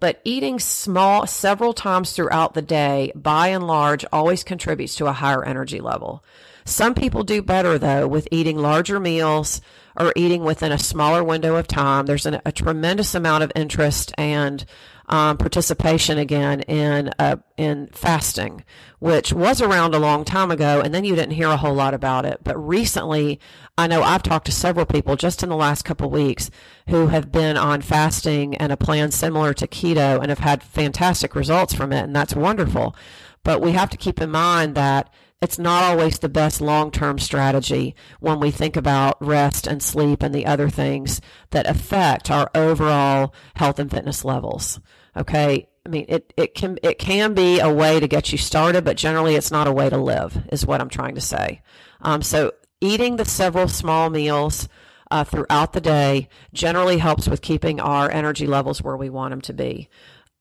but 0.00 0.20
eating 0.24 0.58
small 0.58 1.26
several 1.26 1.72
times 1.72 2.12
throughout 2.12 2.54
the 2.54 2.62
day, 2.62 3.12
by 3.14 3.48
and 3.48 3.66
large, 3.66 4.04
always 4.12 4.42
contributes 4.42 4.96
to 4.96 5.06
a 5.06 5.12
higher 5.12 5.44
energy 5.44 5.80
level. 5.80 6.24
Some 6.64 6.94
people 6.94 7.22
do 7.22 7.42
better 7.42 7.78
though 7.78 8.08
with 8.08 8.28
eating 8.30 8.58
larger 8.58 8.98
meals 8.98 9.60
or 9.98 10.12
eating 10.16 10.44
within 10.44 10.72
a 10.72 10.78
smaller 10.78 11.22
window 11.22 11.56
of 11.56 11.66
time. 11.66 12.06
There's 12.06 12.26
an, 12.26 12.40
a 12.44 12.52
tremendous 12.52 13.14
amount 13.14 13.44
of 13.44 13.52
interest 13.54 14.12
and 14.16 14.64
um, 15.10 15.36
participation 15.36 16.18
again 16.18 16.60
in 16.62 17.10
uh, 17.18 17.36
in 17.56 17.88
fasting, 17.92 18.64
which 19.00 19.32
was 19.32 19.60
around 19.60 19.94
a 19.94 19.98
long 19.98 20.24
time 20.24 20.50
ago, 20.52 20.80
and 20.80 20.94
then 20.94 21.04
you 21.04 21.16
didn't 21.16 21.32
hear 21.32 21.48
a 21.48 21.56
whole 21.56 21.74
lot 21.74 21.94
about 21.94 22.24
it. 22.24 22.38
But 22.44 22.56
recently, 22.56 23.40
I 23.76 23.88
know 23.88 24.02
I've 24.02 24.22
talked 24.22 24.46
to 24.46 24.52
several 24.52 24.86
people 24.86 25.16
just 25.16 25.42
in 25.42 25.48
the 25.48 25.56
last 25.56 25.84
couple 25.84 26.08
weeks 26.10 26.50
who 26.88 27.08
have 27.08 27.32
been 27.32 27.56
on 27.56 27.82
fasting 27.82 28.56
and 28.56 28.70
a 28.70 28.76
plan 28.76 29.10
similar 29.10 29.52
to 29.54 29.66
keto 29.66 30.20
and 30.20 30.28
have 30.28 30.38
had 30.38 30.62
fantastic 30.62 31.34
results 31.34 31.74
from 31.74 31.92
it, 31.92 32.04
and 32.04 32.14
that's 32.14 32.36
wonderful. 32.36 32.94
But 33.42 33.60
we 33.60 33.72
have 33.72 33.90
to 33.90 33.96
keep 33.96 34.20
in 34.20 34.30
mind 34.30 34.76
that 34.76 35.12
it's 35.42 35.58
not 35.58 35.82
always 35.82 36.18
the 36.18 36.28
best 36.28 36.60
long 36.60 36.92
term 36.92 37.18
strategy 37.18 37.96
when 38.20 38.38
we 38.38 38.52
think 38.52 38.76
about 38.76 39.16
rest 39.20 39.66
and 39.66 39.82
sleep 39.82 40.22
and 40.22 40.32
the 40.32 40.46
other 40.46 40.68
things 40.68 41.20
that 41.50 41.66
affect 41.66 42.30
our 42.30 42.48
overall 42.54 43.34
health 43.56 43.80
and 43.80 43.90
fitness 43.90 44.24
levels. 44.24 44.78
Okay. 45.16 45.68
I 45.84 45.88
mean, 45.88 46.06
it, 46.08 46.32
it 46.36 46.54
can, 46.54 46.78
it 46.82 46.98
can 46.98 47.34
be 47.34 47.58
a 47.58 47.72
way 47.72 48.00
to 48.00 48.06
get 48.06 48.32
you 48.32 48.38
started, 48.38 48.84
but 48.84 48.96
generally 48.96 49.34
it's 49.34 49.50
not 49.50 49.66
a 49.66 49.72
way 49.72 49.88
to 49.88 49.96
live 49.96 50.36
is 50.52 50.66
what 50.66 50.80
I'm 50.80 50.90
trying 50.90 51.14
to 51.14 51.20
say. 51.20 51.62
Um, 52.02 52.22
so 52.22 52.52
eating 52.80 53.16
the 53.16 53.24
several 53.24 53.66
small 53.66 54.10
meals, 54.10 54.68
uh, 55.10 55.24
throughout 55.24 55.72
the 55.72 55.80
day 55.80 56.28
generally 56.52 56.98
helps 56.98 57.28
with 57.28 57.42
keeping 57.42 57.80
our 57.80 58.10
energy 58.10 58.46
levels 58.46 58.82
where 58.82 58.96
we 58.96 59.10
want 59.10 59.32
them 59.32 59.40
to 59.40 59.52
be. 59.52 59.88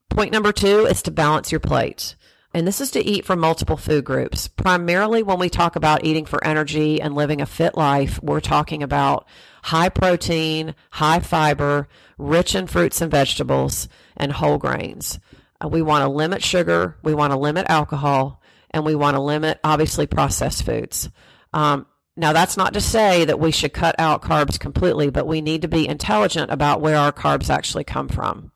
Point 0.09 0.31
number 0.31 0.51
two 0.51 0.85
is 0.85 1.01
to 1.03 1.11
balance 1.11 1.51
your 1.51 1.59
plate. 1.59 2.15
And 2.53 2.65
this 2.65 2.81
is 2.81 2.91
to 2.91 3.05
eat 3.05 3.25
from 3.25 3.39
multiple 3.39 3.77
food 3.77 4.05
groups. 4.05 4.47
Primarily, 4.47 5.21
when 5.21 5.37
we 5.37 5.49
talk 5.49 5.75
about 5.75 6.03
eating 6.03 6.25
for 6.25 6.43
energy 6.43 6.99
and 6.99 7.13
living 7.13 7.41
a 7.41 7.45
fit 7.45 7.77
life, 7.77 8.21
we're 8.23 8.39
talking 8.39 8.81
about 8.81 9.27
high 9.63 9.89
protein, 9.89 10.75
high 10.91 11.19
fiber, 11.19 11.87
rich 12.17 12.55
in 12.55 12.67
fruits 12.67 13.01
and 13.01 13.11
vegetables, 13.11 13.87
and 14.17 14.31
whole 14.31 14.57
grains. 14.57 15.19
Uh, 15.63 15.67
we 15.67 15.81
want 15.81 16.03
to 16.03 16.09
limit 16.09 16.43
sugar, 16.43 16.97
we 17.03 17.13
want 17.13 17.31
to 17.31 17.39
limit 17.39 17.65
alcohol, 17.69 18.41
and 18.71 18.85
we 18.85 18.95
want 18.95 19.15
to 19.15 19.21
limit, 19.21 19.59
obviously, 19.63 20.07
processed 20.07 20.63
foods. 20.63 21.09
Um, 21.53 21.85
now, 22.15 22.33
that's 22.33 22.57
not 22.57 22.73
to 22.73 22.81
say 22.81 23.25
that 23.25 23.39
we 23.39 23.51
should 23.51 23.73
cut 23.73 23.95
out 23.97 24.21
carbs 24.21 24.59
completely, 24.59 25.09
but 25.09 25.25
we 25.25 25.41
need 25.41 25.61
to 25.61 25.67
be 25.67 25.87
intelligent 25.87 26.51
about 26.51 26.81
where 26.81 26.97
our 26.97 27.13
carbs 27.13 27.49
actually 27.49 27.85
come 27.85 28.09
from. 28.09 28.51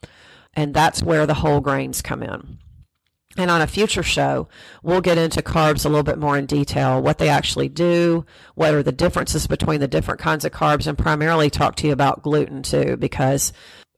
And 0.54 0.74
that's 0.74 1.02
where 1.02 1.26
the 1.26 1.34
whole 1.34 1.62
grains 1.62 2.02
come 2.02 2.22
in. 2.22 2.60
And 3.36 3.50
on 3.50 3.62
a 3.62 3.68
future 3.68 4.04
show, 4.04 4.48
we'll 4.84 5.02
get 5.02 5.18
into 5.18 5.42
carbs 5.42 5.86
a 5.86 5.90
little 5.90 6.04
bit 6.04 6.20
more 6.20 6.38
in 6.38 6.46
detail, 6.46 7.02
what 7.02 7.18
they 7.18 7.30
actually 7.30 7.70
do, 7.70 8.26
what 8.54 8.74
are 8.74 8.84
the 8.84 8.92
differences 8.92 9.48
between 9.48 9.80
the 9.80 9.88
different 9.88 10.20
kinds 10.20 10.46
of 10.46 10.52
carbs, 10.52 10.86
and 10.86 10.98
primarily 10.98 11.50
talk 11.50 11.76
to 11.78 11.88
you 11.88 11.94
about 11.94 12.22
gluten 12.22 12.62
too, 12.62 12.96
because 12.98 13.52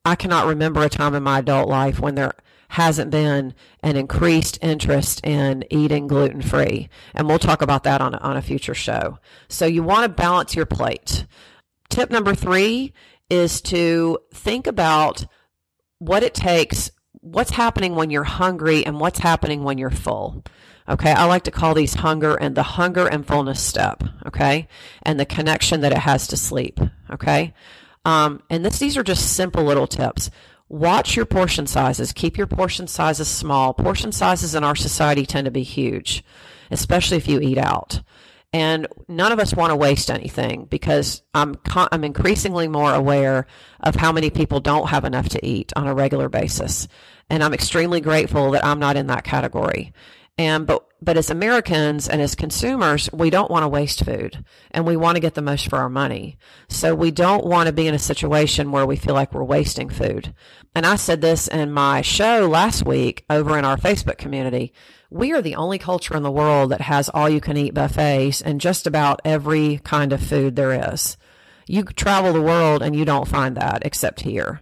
I 0.05 0.15
cannot 0.15 0.47
remember 0.47 0.83
a 0.83 0.89
time 0.89 1.15
in 1.15 1.23
my 1.23 1.39
adult 1.39 1.67
life 1.67 1.99
when 1.99 2.15
there 2.15 2.33
hasn't 2.69 3.11
been 3.11 3.53
an 3.83 3.95
increased 3.95 4.57
interest 4.61 5.25
in 5.25 5.63
eating 5.69 6.07
gluten 6.07 6.41
free. 6.41 6.89
And 7.13 7.27
we'll 7.27 7.39
talk 7.39 7.61
about 7.61 7.83
that 7.83 8.01
on, 8.01 8.15
on 8.15 8.37
a 8.37 8.41
future 8.41 8.73
show. 8.73 9.19
So 9.47 9.65
you 9.65 9.83
want 9.83 10.03
to 10.03 10.09
balance 10.09 10.55
your 10.55 10.65
plate. 10.65 11.25
Tip 11.89 12.09
number 12.09 12.33
three 12.33 12.93
is 13.29 13.61
to 13.61 14.19
think 14.33 14.67
about 14.67 15.25
what 15.99 16.23
it 16.23 16.33
takes 16.33 16.91
what's 17.25 17.51
happening 17.51 17.95
when 17.95 18.11
you're 18.11 18.23
hungry 18.23 18.85
and 18.85 18.99
what's 18.99 19.19
happening 19.19 19.63
when 19.63 19.77
you're 19.77 19.89
full. 19.89 20.43
Okay. 20.87 21.11
I 21.11 21.25
like 21.25 21.43
to 21.43 21.51
call 21.51 21.73
these 21.73 21.95
hunger 21.95 22.35
and 22.35 22.55
the 22.55 22.63
hunger 22.63 23.07
and 23.07 23.25
fullness 23.25 23.59
step. 23.59 24.03
Okay. 24.27 24.67
And 25.01 25.19
the 25.19 25.25
connection 25.25 25.81
that 25.81 25.91
it 25.91 25.97
has 25.97 26.27
to 26.27 26.37
sleep. 26.37 26.79
Okay. 27.11 27.53
Um, 28.05 28.43
and 28.51 28.63
this, 28.63 28.77
these 28.77 28.95
are 28.95 29.03
just 29.03 29.35
simple 29.35 29.63
little 29.63 29.87
tips. 29.87 30.29
Watch 30.69 31.15
your 31.15 31.25
portion 31.25 31.65
sizes. 31.65 32.13
Keep 32.13 32.37
your 32.37 32.47
portion 32.47 32.87
sizes 32.87 33.27
small. 33.27 33.73
Portion 33.73 34.11
sizes 34.11 34.53
in 34.53 34.63
our 34.63 34.75
society 34.75 35.25
tend 35.25 35.45
to 35.45 35.51
be 35.51 35.63
huge, 35.63 36.23
especially 36.69 37.17
if 37.17 37.27
you 37.27 37.39
eat 37.39 37.57
out. 37.57 38.01
And 38.53 38.87
none 39.07 39.31
of 39.31 39.39
us 39.39 39.53
want 39.53 39.71
to 39.71 39.75
waste 39.75 40.09
anything 40.09 40.65
because 40.65 41.23
I'm, 41.33 41.55
I'm 41.75 42.03
increasingly 42.03 42.67
more 42.67 42.93
aware 42.93 43.47
of 43.81 43.95
how 43.95 44.11
many 44.11 44.29
people 44.29 44.59
don't 44.59 44.87
have 44.87 45.03
enough 45.03 45.29
to 45.29 45.45
eat 45.45 45.73
on 45.75 45.87
a 45.87 45.93
regular 45.93 46.29
basis. 46.29 46.87
And 47.29 47.43
I'm 47.43 47.53
extremely 47.53 48.01
grateful 48.01 48.51
that 48.51 48.65
I'm 48.65 48.79
not 48.79 48.97
in 48.97 49.07
that 49.07 49.23
category. 49.23 49.93
And, 50.37 50.67
but, 50.67 50.85
but 51.01 51.17
as 51.17 51.29
Americans 51.29 52.09
and 52.09 52.21
as 52.21 52.35
consumers, 52.35 53.09
we 53.13 53.29
don't 53.29 53.49
want 53.49 53.63
to 53.63 53.69
waste 53.69 54.03
food 54.03 54.43
and 54.71 54.85
we 54.85 54.97
want 54.97 55.15
to 55.15 55.21
get 55.21 55.33
the 55.33 55.41
most 55.41 55.69
for 55.69 55.77
our 55.77 55.89
money. 55.89 56.37
So 56.67 56.93
we 56.93 57.11
don't 57.11 57.45
want 57.45 57.67
to 57.67 57.73
be 57.73 57.87
in 57.87 57.93
a 57.93 57.99
situation 57.99 58.71
where 58.71 58.85
we 58.85 58.97
feel 58.97 59.13
like 59.13 59.33
we're 59.33 59.43
wasting 59.43 59.89
food. 59.89 60.33
And 60.75 60.85
I 60.85 60.97
said 60.97 61.21
this 61.21 61.47
in 61.47 61.71
my 61.71 62.01
show 62.01 62.47
last 62.47 62.85
week 62.85 63.23
over 63.29 63.57
in 63.57 63.63
our 63.63 63.77
Facebook 63.77 64.17
community 64.17 64.73
we 65.15 65.31
are 65.31 65.41
the 65.41 65.55
only 65.55 65.77
culture 65.77 66.17
in 66.17 66.23
the 66.23 66.31
world 66.31 66.71
that 66.71 66.81
has 66.81 67.09
all 67.09 67.29
you 67.29 67.39
can 67.39 67.55
eat 67.55 67.73
buffets 67.73 68.41
and 68.41 68.59
just 68.59 68.85
about 68.85 69.21
every 69.23 69.79
kind 69.83 70.11
of 70.11 70.21
food 70.21 70.55
there 70.55 70.91
is. 70.93 71.15
You 71.67 71.83
travel 71.83 72.33
the 72.33 72.41
world 72.41 72.81
and 72.81 72.95
you 72.95 73.05
don't 73.05 73.27
find 73.27 73.55
that 73.55 73.85
except 73.85 74.21
here. 74.21 74.59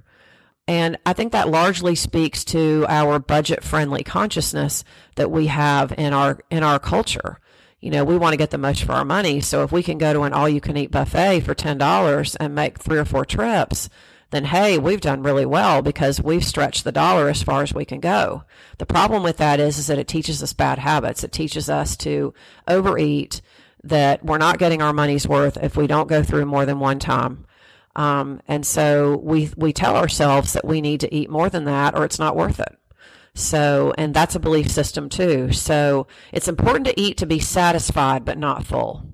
And 0.67 0.97
I 1.05 1.13
think 1.13 1.33
that 1.33 1.49
largely 1.49 1.95
speaks 1.95 2.45
to 2.45 2.85
our 2.87 3.19
budget 3.19 3.63
friendly 3.63 4.03
consciousness 4.03 4.83
that 5.15 5.29
we 5.29 5.47
have 5.47 5.93
in 5.97 6.13
our 6.13 6.39
in 6.49 6.63
our 6.63 6.79
culture. 6.79 7.39
You 7.81 7.91
know, 7.91 8.05
we 8.05 8.17
want 8.17 8.31
to 8.31 8.37
get 8.37 8.51
the 8.51 8.57
most 8.57 8.83
for 8.83 8.93
our 8.93 9.03
money. 9.03 9.41
So 9.41 9.63
if 9.63 9.73
we 9.73 9.83
can 9.83 9.97
go 9.97 10.13
to 10.13 10.21
an 10.21 10.31
all 10.31 10.47
you 10.47 10.61
can 10.61 10.77
eat 10.77 10.91
buffet 10.91 11.41
for 11.41 11.53
$10 11.53 12.37
and 12.39 12.55
make 12.55 12.79
three 12.79 12.97
or 12.97 13.03
four 13.03 13.25
trips, 13.25 13.89
then 14.31 14.45
hey, 14.45 14.77
we've 14.77 15.01
done 15.01 15.21
really 15.21 15.45
well 15.45 15.81
because 15.81 16.21
we've 16.21 16.45
stretched 16.45 16.85
the 16.85 16.93
dollar 16.93 17.27
as 17.27 17.43
far 17.43 17.61
as 17.61 17.73
we 17.73 17.83
can 17.83 17.99
go. 17.99 18.43
The 18.77 18.85
problem 18.85 19.21
with 19.21 19.35
that 19.37 19.59
is, 19.59 19.77
is 19.77 19.87
that 19.87 19.99
it 19.99 20.07
teaches 20.07 20.41
us 20.41 20.53
bad 20.53 20.79
habits. 20.79 21.25
It 21.25 21.33
teaches 21.33 21.69
us 21.69 21.97
to 21.97 22.33
overeat, 22.69 23.41
that 23.83 24.23
we're 24.23 24.37
not 24.37 24.59
getting 24.59 24.81
our 24.81 24.93
money's 24.93 25.27
worth 25.27 25.57
if 25.57 25.75
we 25.75 25.87
don't 25.87 26.07
go 26.07 26.23
through 26.23 26.45
more 26.45 26.65
than 26.65 26.79
one 26.79 26.99
time. 26.99 27.45
Um, 27.95 28.41
and 28.47 28.65
so 28.65 29.17
we 29.17 29.51
we 29.55 29.71
tell 29.73 29.95
ourselves 29.95 30.53
that 30.53 30.65
we 30.65 30.81
need 30.81 30.99
to 31.01 31.13
eat 31.13 31.29
more 31.29 31.49
than 31.49 31.65
that, 31.65 31.95
or 31.95 32.05
it's 32.05 32.19
not 32.19 32.35
worth 32.35 32.59
it. 32.59 32.77
So, 33.35 33.93
and 33.97 34.13
that's 34.13 34.35
a 34.35 34.39
belief 34.39 34.69
system 34.69 35.09
too. 35.09 35.51
So 35.51 36.07
it's 36.31 36.47
important 36.47 36.85
to 36.87 36.99
eat 36.99 37.17
to 37.17 37.25
be 37.25 37.39
satisfied, 37.39 38.25
but 38.25 38.37
not 38.37 38.65
full. 38.65 39.05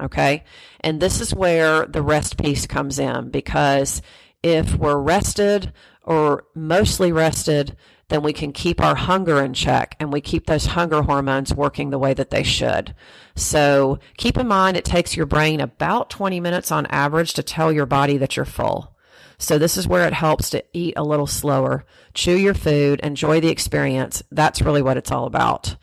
Okay. 0.00 0.44
And 0.80 1.00
this 1.00 1.20
is 1.20 1.34
where 1.34 1.86
the 1.86 2.02
rest 2.02 2.36
piece 2.36 2.66
comes 2.66 2.98
in 2.98 3.30
because 3.30 4.02
if 4.42 4.74
we're 4.74 4.98
rested 4.98 5.72
or 6.02 6.44
mostly 6.54 7.12
rested, 7.12 7.76
then 8.08 8.22
we 8.22 8.32
can 8.32 8.52
keep 8.52 8.80
our 8.80 8.94
hunger 8.94 9.42
in 9.42 9.52
check 9.52 9.96
and 9.98 10.12
we 10.12 10.20
keep 10.20 10.46
those 10.46 10.66
hunger 10.66 11.02
hormones 11.02 11.54
working 11.54 11.90
the 11.90 11.98
way 11.98 12.14
that 12.14 12.30
they 12.30 12.44
should. 12.44 12.94
So 13.34 13.98
keep 14.16 14.38
in 14.38 14.46
mind 14.46 14.76
it 14.76 14.84
takes 14.84 15.16
your 15.16 15.26
brain 15.26 15.60
about 15.60 16.10
20 16.10 16.38
minutes 16.38 16.70
on 16.70 16.86
average 16.86 17.34
to 17.34 17.42
tell 17.42 17.72
your 17.72 17.86
body 17.86 18.16
that 18.18 18.36
you're 18.36 18.44
full. 18.44 18.94
So 19.38 19.58
this 19.58 19.76
is 19.76 19.88
where 19.88 20.06
it 20.06 20.14
helps 20.14 20.50
to 20.50 20.64
eat 20.72 20.94
a 20.96 21.04
little 21.04 21.26
slower, 21.26 21.84
chew 22.14 22.36
your 22.36 22.54
food, 22.54 23.00
enjoy 23.00 23.40
the 23.40 23.50
experience. 23.50 24.22
That's 24.30 24.62
really 24.62 24.82
what 24.82 24.96
it's 24.96 25.10
all 25.10 25.26
about. 25.26 25.76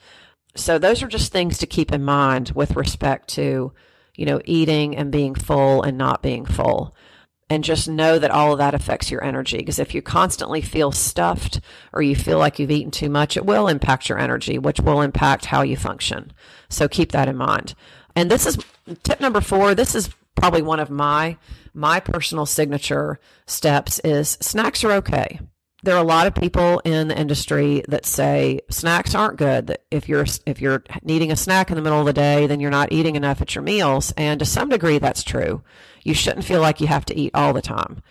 So 0.55 0.79
those 0.79 1.03
are 1.03 1.07
just 1.07 1.31
things 1.31 1.57
to 1.59 1.67
keep 1.67 1.91
in 1.91 2.03
mind 2.03 2.51
with 2.55 2.75
respect 2.75 3.27
to, 3.29 3.73
you 4.15 4.25
know, 4.25 4.41
eating 4.45 4.95
and 4.95 5.12
being 5.12 5.36
full 5.36 5.83
and 5.83 5.97
not 5.97 6.23
being 6.23 6.45
full 6.45 6.95
and 7.49 7.63
just 7.63 7.88
know 7.88 8.19
that 8.19 8.32
all 8.32 8.51
of 8.51 8.58
that 8.58 8.73
affects 8.73 9.12
your 9.12 9.23
energy. 9.23 9.58
Because 9.58 9.79
if 9.79 9.93
you 9.93 10.01
constantly 10.01 10.62
feel 10.62 10.91
stuffed 10.91 11.60
or 11.91 12.01
you 12.01 12.15
feel 12.15 12.39
like 12.39 12.60
you've 12.60 12.71
eaten 12.71 12.91
too 12.91 13.10
much, 13.10 13.38
it 13.38 13.45
will 13.45 13.67
impact 13.67 14.10
your 14.10 14.17
energy, 14.17 14.58
which 14.58 14.79
will 14.79 15.01
impact 15.01 15.45
how 15.45 15.62
you 15.62 15.77
function. 15.77 16.34
So 16.69 16.88
keep 16.88 17.12
that 17.12 17.27
in 17.27 17.38
mind. 17.38 17.75
And 18.15 18.29
this 18.29 18.45
is 18.45 18.58
tip 19.03 19.19
number 19.19 19.41
four. 19.41 19.75
This 19.75 19.95
is 19.95 20.10
probably 20.36 20.62
one 20.62 20.79
of 20.79 20.89
my 20.89 21.38
my 21.73 21.99
personal 21.99 22.45
signature 22.45 23.19
steps 23.45 23.99
is 23.99 24.38
snacks 24.41 24.84
are 24.84 24.91
okay 24.91 25.39
there 25.83 25.95
are 25.95 26.01
a 26.01 26.07
lot 26.07 26.27
of 26.27 26.33
people 26.33 26.79
in 26.85 27.09
the 27.09 27.17
industry 27.19 27.83
that 27.89 28.05
say 28.05 28.61
snacks 28.69 29.13
aren't 29.13 29.37
good. 29.37 29.67
That 29.67 29.83
if 29.91 30.07
you're 30.07 30.25
if 30.45 30.61
you're 30.61 30.83
needing 31.03 31.31
a 31.31 31.35
snack 31.35 31.69
in 31.69 31.75
the 31.75 31.81
middle 31.81 31.99
of 31.99 32.05
the 32.05 32.13
day, 32.13 32.47
then 32.47 32.59
you're 32.59 32.71
not 32.71 32.91
eating 32.91 33.15
enough 33.15 33.41
at 33.41 33.53
your 33.53 33.63
meals. 33.63 34.13
And 34.17 34.39
to 34.39 34.45
some 34.45 34.69
degree, 34.69 34.97
that's 34.97 35.23
true. 35.23 35.61
You 36.01 36.13
shouldn't 36.13 36.45
feel 36.45 36.61
like 36.61 36.81
you 36.81 36.87
have 36.87 37.05
to 37.05 37.17
eat 37.17 37.31
all 37.33 37.53
the 37.53 37.61
time. 37.61 38.01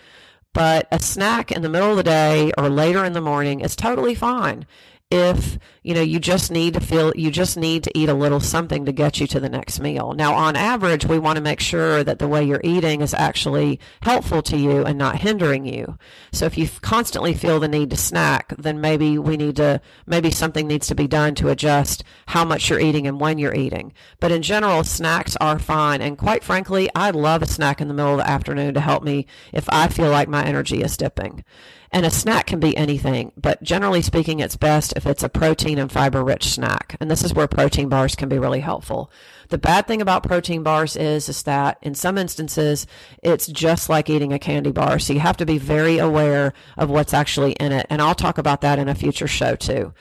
But 0.53 0.87
a 0.93 1.01
snack 1.01 1.51
in 1.51 1.63
the 1.63 1.71
middle 1.71 1.91
of 1.91 1.97
the 1.97 2.03
day 2.03 2.53
or 2.59 2.69
later 2.69 3.05
in 3.05 3.15
the 3.15 3.23
morning 3.23 3.61
is 3.61 3.75
totally 3.75 4.15
fine 4.15 4.67
if 5.13 5.59
you 5.83 5.93
know 5.93 6.01
you 6.01 6.19
just 6.19 6.51
need 6.51 6.73
to 6.73 6.81
feel 6.81 7.13
you 7.15 7.31
just 7.31 7.59
need 7.59 7.85
to 7.85 7.99
eat 7.99 8.09
a 8.09 8.15
little 8.15 8.41
something 8.41 8.87
to 8.87 8.93
get 8.93 9.21
you 9.21 9.27
to 9.27 9.39
the 9.39 9.49
next 9.49 9.79
meal. 9.79 10.15
Now 10.15 10.35
on 10.35 10.57
average 10.57 11.05
we 11.05 11.19
want 11.19 11.37
to 11.37 11.43
make 11.43 11.61
sure 11.61 12.03
that 12.03 12.19
the 12.19 12.27
way 12.27 12.43
you're 12.43 12.63
eating 12.65 13.03
is 13.03 13.13
actually 13.13 13.79
helpful 14.01 14.41
to 14.43 14.57
you 14.57 14.85
and 14.87 14.97
not 14.97 15.21
hindering 15.21 15.67
you. 15.67 15.99
So 16.33 16.47
if 16.47 16.57
you 16.57 16.67
constantly 16.81 17.35
feel 17.35 17.61
the 17.61 17.69
need 17.69 17.91
to 17.91 17.97
snack 17.97 18.55
then 18.57 18.81
maybe 18.81 19.19
we 19.19 19.37
need 19.37 19.57
to 19.57 19.83
maybe 20.07 20.31
something 20.31 20.67
needs 20.67 20.87
to 20.87 20.95
be 20.95 21.07
done 21.07 21.35
to 21.35 21.51
adjust 21.51 22.05
how 22.29 22.45
much 22.47 22.71
you're 22.71 22.81
eating 22.81 23.07
and 23.07 23.21
when 23.21 23.39
you're 23.39 23.55
eating. 23.55 23.93
But 24.19 24.33
in 24.33 24.41
general 24.41 24.83
snacks 24.83 25.37
are 25.43 25.59
fine. 25.59 26.01
And 26.01 26.17
quite 26.17 26.43
frankly 26.43 26.89
i 26.95 27.11
love 27.11 27.43
a 27.43 27.47
snack 27.47 27.83
in 27.83 27.89
the 27.89 27.95
middle 27.95 28.13
of 28.13 28.19
the 28.19 28.31
afternoon 28.31 28.73
to 28.75 28.81
help 28.81 29.03
me 29.03 29.27
if 29.53 29.69
i 29.69 29.89
feel 29.89 30.09
like 30.09 30.29
my 30.29 30.43
energy 30.43 30.81
is 30.81 30.97
dipping 30.97 31.45
and 31.93 32.07
a 32.07 32.11
snack 32.11 32.47
can 32.47 32.59
be 32.59 32.75
anything, 32.75 33.33
but 33.37 33.63
generally 33.63 34.01
speaking, 34.01 34.41
it's 34.41 34.57
best 34.57 34.95
if 34.97 35.07
it's 35.07 35.23
a 35.23 35.29
protein 35.29 35.79
and 35.79 35.93
fiber 35.93 36.25
rich 36.25 36.49
snack. 36.49 36.97
And 37.01 37.11
this 37.11 37.23
is 37.23 37.35
where 37.35 37.47
protein 37.47 37.91
bars 37.91 38.15
can 38.15 38.31
be 38.31 38.39
really 38.39 38.61
helpful. 38.61 39.11
The 39.51 39.59
bad 39.59 39.87
thing 39.87 40.01
about 40.01 40.23
protein 40.23 40.63
bars 40.63 40.97
is, 40.97 41.29
is 41.29 41.43
that 41.43 41.77
in 41.83 41.95
some 41.95 42.17
instances, 42.17 42.87
it's 43.23 43.47
just 43.47 43.91
like 43.91 44.09
eating 44.09 44.33
a 44.33 44.39
candy 44.39 44.73
bar. 44.73 44.99
So 44.99 45.13
you 45.13 45.21
have 45.21 45.37
to 45.37 45.47
be 45.47 45.59
very 45.59 45.99
aware 45.99 46.55
of 46.79 46.89
what's 46.89 47.13
actually 47.13 47.53
in 47.53 47.73
it. 47.73 47.87
And 47.91 48.01
I'll 48.01 48.15
talk 48.15 48.39
about 48.39 48.63
that 48.63 48.79
in 48.79 48.89
a 48.89 48.95
future 48.95 49.29
show 49.29 49.55
too, 49.55 49.93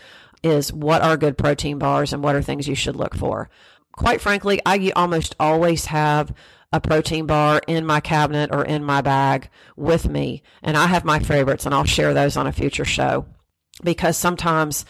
is 0.44 0.72
what 0.72 1.02
are 1.02 1.18
good 1.18 1.38
protein 1.38 1.78
bars 1.78 2.14
and 2.14 2.24
what 2.24 2.36
are 2.36 2.42
things 2.42 2.70
you 2.70 2.76
should 2.76 2.96
look 2.96 3.16
for. 3.16 3.50
Quite 3.92 4.22
frankly, 4.22 4.62
I 4.66 4.94
almost 4.96 5.36
always 5.38 5.88
have 5.88 6.34
a 6.74 6.80
protein 6.80 7.26
bar 7.26 7.62
in 7.68 7.86
my 7.86 8.00
cabinet 8.00 8.50
or 8.52 8.64
in 8.64 8.84
my 8.84 9.02
bag 9.02 9.50
with 9.76 10.08
me. 10.08 10.44
And 10.64 10.78
I 10.78 10.88
have 10.88 11.04
my 11.04 11.20
favorites 11.20 11.66
and 11.66 11.76
I'll 11.76 11.84
share 11.84 12.14
those 12.14 12.38
on 12.38 12.48
a 12.48 12.54
future 12.54 12.86
show 12.86 13.26
because 13.84 14.18
sometimes 14.18 14.86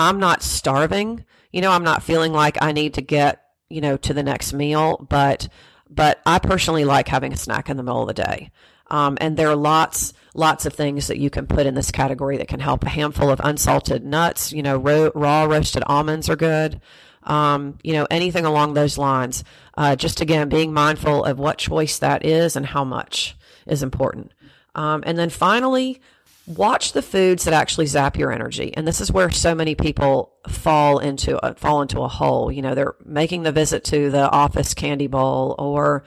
I'm 0.00 0.18
not 0.18 0.42
starving. 0.42 1.24
You 1.52 1.60
know, 1.60 1.70
I'm 1.70 1.84
not 1.84 2.02
feeling 2.02 2.32
like 2.32 2.60
I 2.60 2.72
need 2.72 2.94
to 2.94 3.02
get, 3.02 3.42
you 3.68 3.80
know, 3.80 3.96
to 3.98 4.14
the 4.14 4.22
next 4.22 4.52
meal, 4.52 5.06
but, 5.08 5.48
but 5.88 6.20
I 6.26 6.38
personally 6.38 6.84
like 6.84 7.08
having 7.08 7.32
a 7.32 7.36
snack 7.36 7.68
in 7.70 7.76
the 7.76 7.82
middle 7.82 8.02
of 8.02 8.08
the 8.08 8.14
day. 8.14 8.50
Um, 8.92 9.18
and 9.20 9.36
there 9.36 9.48
are 9.48 9.56
lots, 9.56 10.12
lots 10.34 10.66
of 10.66 10.74
things 10.74 11.08
that 11.08 11.18
you 11.18 11.30
can 11.30 11.48
put 11.48 11.66
in 11.66 11.74
this 11.74 11.90
category 11.90 12.36
that 12.36 12.46
can 12.46 12.60
help. 12.60 12.84
A 12.84 12.88
handful 12.88 13.30
of 13.30 13.40
unsalted 13.42 14.04
nuts, 14.04 14.52
you 14.52 14.62
know, 14.62 14.76
ro- 14.76 15.10
raw 15.16 15.44
roasted 15.44 15.82
almonds 15.86 16.28
are 16.28 16.36
good 16.36 16.80
um, 17.24 17.78
you 17.82 17.92
know, 17.92 18.06
anything 18.10 18.44
along 18.44 18.74
those 18.74 18.98
lines. 18.98 19.44
Uh, 19.76 19.96
just 19.96 20.20
again, 20.20 20.48
being 20.48 20.72
mindful 20.72 21.24
of 21.24 21.38
what 21.38 21.58
choice 21.58 21.98
that 21.98 22.24
is 22.24 22.56
and 22.56 22.66
how 22.66 22.84
much 22.84 23.36
is 23.66 23.82
important. 23.82 24.32
Um, 24.74 25.02
and 25.06 25.18
then 25.18 25.30
finally, 25.30 26.00
watch 26.46 26.92
the 26.92 27.02
foods 27.02 27.44
that 27.44 27.54
actually 27.54 27.86
zap 27.86 28.16
your 28.16 28.32
energy. 28.32 28.74
And 28.76 28.86
this 28.86 29.00
is 29.00 29.12
where 29.12 29.30
so 29.30 29.54
many 29.54 29.74
people 29.74 30.32
fall 30.48 30.98
into 30.98 31.38
a, 31.44 31.54
fall 31.54 31.82
into 31.82 32.00
a 32.00 32.08
hole. 32.08 32.50
You 32.50 32.62
know, 32.62 32.74
they're 32.74 32.94
making 33.04 33.44
the 33.44 33.52
visit 33.52 33.84
to 33.84 34.10
the 34.10 34.28
office 34.30 34.74
candy 34.74 35.06
bowl 35.06 35.54
or 35.58 36.04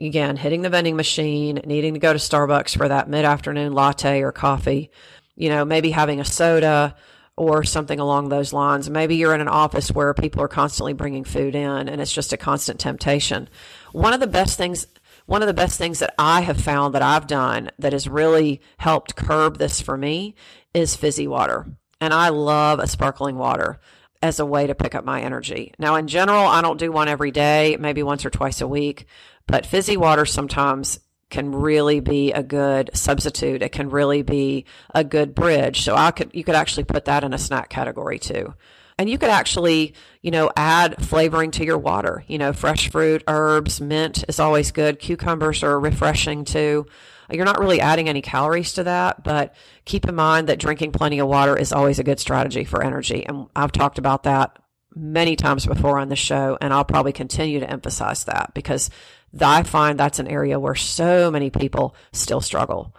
again, 0.00 0.36
hitting 0.36 0.62
the 0.62 0.70
vending 0.70 0.96
machine, 0.96 1.60
needing 1.64 1.94
to 1.94 2.00
go 2.00 2.12
to 2.12 2.18
Starbucks 2.18 2.76
for 2.76 2.88
that 2.88 3.08
mid 3.08 3.24
afternoon 3.24 3.72
latte 3.72 4.22
or 4.22 4.32
coffee, 4.32 4.90
you 5.34 5.48
know, 5.48 5.64
maybe 5.64 5.90
having 5.90 6.20
a 6.20 6.24
soda, 6.24 6.96
or 7.36 7.62
something 7.64 8.00
along 8.00 8.28
those 8.28 8.52
lines. 8.52 8.88
Maybe 8.88 9.16
you're 9.16 9.34
in 9.34 9.40
an 9.40 9.48
office 9.48 9.90
where 9.90 10.14
people 10.14 10.42
are 10.42 10.48
constantly 10.48 10.94
bringing 10.94 11.24
food 11.24 11.54
in 11.54 11.88
and 11.88 12.00
it's 12.00 12.12
just 12.12 12.32
a 12.32 12.38
constant 12.38 12.80
temptation. 12.80 13.48
One 13.92 14.14
of 14.14 14.20
the 14.20 14.26
best 14.26 14.56
things 14.56 14.86
one 15.26 15.42
of 15.42 15.48
the 15.48 15.54
best 15.54 15.76
things 15.76 15.98
that 15.98 16.14
I 16.20 16.42
have 16.42 16.60
found 16.60 16.94
that 16.94 17.02
I've 17.02 17.26
done 17.26 17.70
that 17.80 17.92
has 17.92 18.06
really 18.06 18.60
helped 18.78 19.16
curb 19.16 19.58
this 19.58 19.80
for 19.80 19.96
me 19.96 20.36
is 20.72 20.94
fizzy 20.94 21.26
water. 21.26 21.66
And 22.00 22.14
I 22.14 22.28
love 22.28 22.78
a 22.78 22.86
sparkling 22.86 23.36
water 23.36 23.80
as 24.26 24.40
a 24.40 24.46
way 24.46 24.66
to 24.66 24.74
pick 24.74 24.94
up 24.94 25.04
my 25.04 25.22
energy. 25.22 25.72
Now, 25.78 25.96
in 25.96 26.08
general, 26.08 26.44
I 26.44 26.62
don't 26.62 26.78
do 26.78 26.92
one 26.92 27.08
every 27.08 27.30
day, 27.30 27.76
maybe 27.80 28.02
once 28.02 28.24
or 28.24 28.30
twice 28.30 28.60
a 28.60 28.68
week, 28.68 29.06
but 29.46 29.66
fizzy 29.66 29.96
water 29.96 30.26
sometimes 30.26 31.00
can 31.30 31.52
really 31.52 32.00
be 32.00 32.32
a 32.32 32.42
good 32.42 32.90
substitute. 32.94 33.62
It 33.62 33.72
can 33.72 33.90
really 33.90 34.22
be 34.22 34.64
a 34.94 35.02
good 35.02 35.34
bridge. 35.34 35.82
So 35.82 35.96
I 35.96 36.10
could, 36.10 36.30
you 36.34 36.44
could 36.44 36.54
actually 36.54 36.84
put 36.84 37.06
that 37.06 37.24
in 37.24 37.32
a 37.32 37.38
snack 37.38 37.68
category 37.68 38.18
too. 38.18 38.54
And 38.98 39.10
you 39.10 39.18
could 39.18 39.28
actually, 39.28 39.94
you 40.22 40.30
know, 40.30 40.50
add 40.56 41.04
flavoring 41.04 41.50
to 41.52 41.64
your 41.64 41.78
water. 41.78 42.24
You 42.28 42.38
know, 42.38 42.52
fresh 42.52 42.90
fruit, 42.90 43.24
herbs, 43.26 43.80
mint 43.80 44.24
is 44.28 44.40
always 44.40 44.70
good. 44.70 44.98
Cucumbers 44.98 45.62
are 45.62 45.78
refreshing 45.78 46.44
too. 46.44 46.86
You're 47.30 47.44
not 47.44 47.60
really 47.60 47.80
adding 47.80 48.08
any 48.08 48.22
calories 48.22 48.72
to 48.74 48.84
that, 48.84 49.24
but 49.24 49.54
keep 49.84 50.08
in 50.08 50.14
mind 50.14 50.48
that 50.48 50.58
drinking 50.58 50.92
plenty 50.92 51.18
of 51.18 51.28
water 51.28 51.56
is 51.56 51.72
always 51.72 51.98
a 51.98 52.04
good 52.04 52.20
strategy 52.20 52.64
for 52.64 52.82
energy. 52.82 53.24
And 53.26 53.46
I've 53.56 53.72
talked 53.72 53.98
about 53.98 54.24
that 54.24 54.58
many 54.94 55.36
times 55.36 55.66
before 55.66 55.98
on 55.98 56.08
the 56.08 56.16
show, 56.16 56.56
and 56.60 56.72
I'll 56.72 56.84
probably 56.84 57.12
continue 57.12 57.60
to 57.60 57.70
emphasize 57.70 58.24
that 58.24 58.52
because 58.54 58.90
I 59.38 59.62
find 59.62 59.98
that's 59.98 60.18
an 60.18 60.28
area 60.28 60.58
where 60.58 60.74
so 60.74 61.30
many 61.30 61.50
people 61.50 61.94
still 62.12 62.40
struggle. 62.40 62.94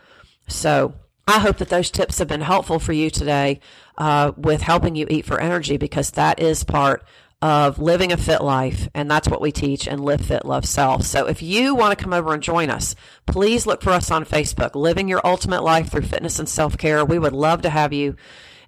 So 0.47 0.93
I 1.27 1.39
hope 1.39 1.57
that 1.57 1.69
those 1.69 1.91
tips 1.91 2.19
have 2.19 2.27
been 2.27 2.41
helpful 2.41 2.79
for 2.79 2.93
you 2.93 3.09
today 3.09 3.59
uh, 3.97 4.31
with 4.37 4.61
helping 4.61 4.95
you 4.95 5.07
eat 5.09 5.25
for 5.25 5.41
energy 5.41 5.77
because 5.77 6.11
that 6.11 6.39
is 6.39 6.63
part 6.63 7.03
of 7.41 7.79
living 7.79 8.11
a 8.11 8.17
fit 8.17 8.41
life. 8.41 8.89
And 8.93 9.09
that's 9.09 9.27
what 9.27 9.41
we 9.41 9.51
teach 9.51 9.87
and 9.87 10.03
live 10.03 10.21
fit, 10.21 10.45
love 10.45 10.65
self. 10.65 11.03
So 11.03 11.27
if 11.27 11.41
you 11.41 11.75
want 11.75 11.97
to 11.97 12.03
come 12.03 12.13
over 12.13 12.33
and 12.33 12.41
join 12.41 12.69
us, 12.69 12.95
please 13.25 13.67
look 13.67 13.81
for 13.81 13.91
us 13.91 14.09
on 14.09 14.25
Facebook, 14.25 14.75
Living 14.75 15.07
Your 15.07 15.21
Ultimate 15.25 15.63
Life 15.63 15.91
Through 15.91 16.03
Fitness 16.03 16.39
and 16.39 16.49
Self 16.49 16.77
Care. 16.77 17.05
We 17.05 17.19
would 17.19 17.33
love 17.33 17.61
to 17.61 17.69
have 17.69 17.93
you. 17.93 18.15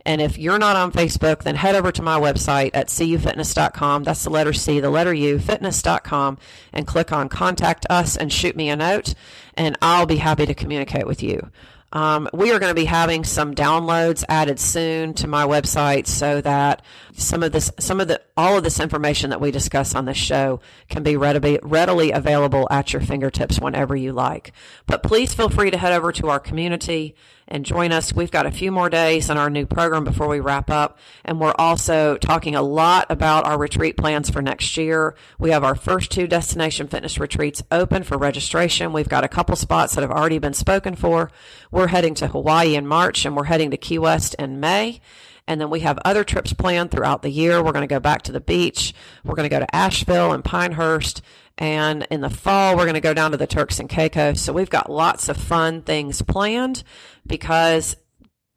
And 0.06 0.22
if 0.22 0.38
you're 0.38 0.60
not 0.60 0.76
on 0.76 0.92
Facebook, 0.92 1.44
then 1.44 1.56
head 1.56 1.76
over 1.76 1.92
to 1.92 2.02
my 2.02 2.20
website 2.20 2.72
at 2.74 2.88
cufitness.com. 2.88 4.04
That's 4.04 4.24
the 4.24 4.30
letter 4.30 4.54
C, 4.54 4.80
the 4.80 4.90
letter 4.90 5.14
U, 5.14 5.40
fitness.com, 5.40 6.38
and 6.72 6.88
click 6.88 7.12
on 7.12 7.28
contact 7.28 7.86
us 7.90 8.16
and 8.16 8.32
shoot 8.32 8.56
me 8.56 8.70
a 8.70 8.76
note, 8.76 9.14
and 9.56 9.78
I'll 9.82 10.06
be 10.06 10.16
happy 10.16 10.46
to 10.46 10.54
communicate 10.54 11.06
with 11.06 11.22
you. 11.22 11.52
Um, 11.92 12.30
we 12.34 12.52
are 12.52 12.60
going 12.60 12.70
to 12.70 12.80
be 12.80 12.86
having 12.86 13.24
some 13.24 13.56
downloads 13.56 14.24
added 14.30 14.60
soon 14.60 15.14
to 15.16 15.28
my 15.28 15.46
website 15.46 16.06
so 16.06 16.40
that 16.42 16.84
some 17.14 17.42
of 17.42 17.52
this, 17.52 17.72
some 17.80 18.00
of 18.00 18.08
the, 18.08 18.22
all 18.38 18.58
of 18.58 18.64
this 18.64 18.80
information 18.80 19.32
that 19.32 19.42
we 19.42 19.52
discuss 19.52 19.96
on 19.96 20.06
this 20.06 20.18
show 20.18 20.60
can 20.88 21.02
be 21.02 21.18
readily, 21.18 21.60
readily 21.64 22.12
available 22.12 22.68
at 22.70 22.94
your 22.94 23.02
fingertips 23.02 23.60
whenever 23.60 23.96
you 23.96 24.14
like. 24.14 24.52
But 24.86 25.04
please 25.04 25.34
feel 25.34 25.50
free 25.50 25.72
to 25.72 25.78
head 25.78 25.94
over 25.94 26.12
to 26.12 26.30
our 26.30 26.40
community 26.40 27.16
and 27.50 27.66
join 27.66 27.92
us. 27.92 28.14
We've 28.14 28.32
got 28.32 28.46
a 28.46 28.52
few 28.52 28.72
more 28.72 28.90
days 28.90 29.30
in 29.30 29.38
our 29.38 29.50
new 29.50 29.66
program 29.66 30.04
before 30.04 30.28
we 30.28 30.40
wrap 30.40 30.70
up. 30.70 30.98
And 31.26 31.42
we're 31.42 31.56
also 31.58 32.16
talking 32.16 32.56
a 32.56 32.62
lot 32.62 33.08
about 33.10 33.46
our 33.46 33.58
retreat 33.58 33.98
plans 33.98 34.30
for 34.30 34.42
next 34.42 34.78
year. 34.78 35.16
We 35.40 35.50
have 35.50 35.64
our 35.64 35.76
first 35.76 36.12
two 36.12 36.28
destination 36.28 36.88
fitness 36.88 37.20
retreats 37.20 37.64
open 37.72 38.04
for 38.04 38.18
registration. 38.18 38.94
We've 38.94 39.10
got 39.10 39.24
a 39.24 39.28
couple 39.28 39.56
spots 39.56 39.96
that 39.96 40.02
have 40.02 40.12
already 40.12 40.38
been 40.38 40.54
spoken 40.54 40.96
for. 40.96 41.32
We're 41.72 41.88
heading 41.88 42.14
to 42.16 42.28
Hawaii 42.28 42.76
in 42.76 42.88
March 42.88 43.26
and 43.26 43.36
we're 43.36 43.46
heading 43.46 43.72
to 43.72 43.78
Key 43.78 44.00
West 44.00 44.36
in 44.36 44.60
May. 44.60 45.02
And 45.48 45.60
then 45.60 45.72
we 45.72 45.80
have 45.80 45.98
other 46.06 46.24
trips 46.24 46.54
planned 46.54 46.92
throughout 46.92 47.24
the 47.24 47.32
year. 47.32 47.64
We're 47.64 47.72
going 47.72 47.88
to 47.88 47.92
go 47.92 48.00
back 48.00 48.22
to 48.24 48.32
the 48.32 48.40
beach. 48.40 48.94
We're 49.24 49.34
going 49.34 49.50
to 49.50 49.56
go 49.56 49.60
to 49.60 49.76
Asheville 49.76 50.32
and 50.32 50.46
Pinehurst. 50.46 51.24
And 51.60 52.08
in 52.10 52.22
the 52.22 52.30
fall, 52.30 52.76
we're 52.76 52.86
going 52.86 52.94
to 52.96 53.02
go 53.02 53.14
down 53.14 53.32
to 53.32 53.38
the 53.38 53.46
Turks 53.46 53.80
and 53.80 53.90
Caicos. 53.90 54.40
So 54.42 54.54
we've 54.54 54.70
got 54.70 54.90
lots 54.90 55.28
of 55.28 55.38
fun 55.38 55.82
things 55.82 56.22
planned 56.22 56.84
because 57.28 57.98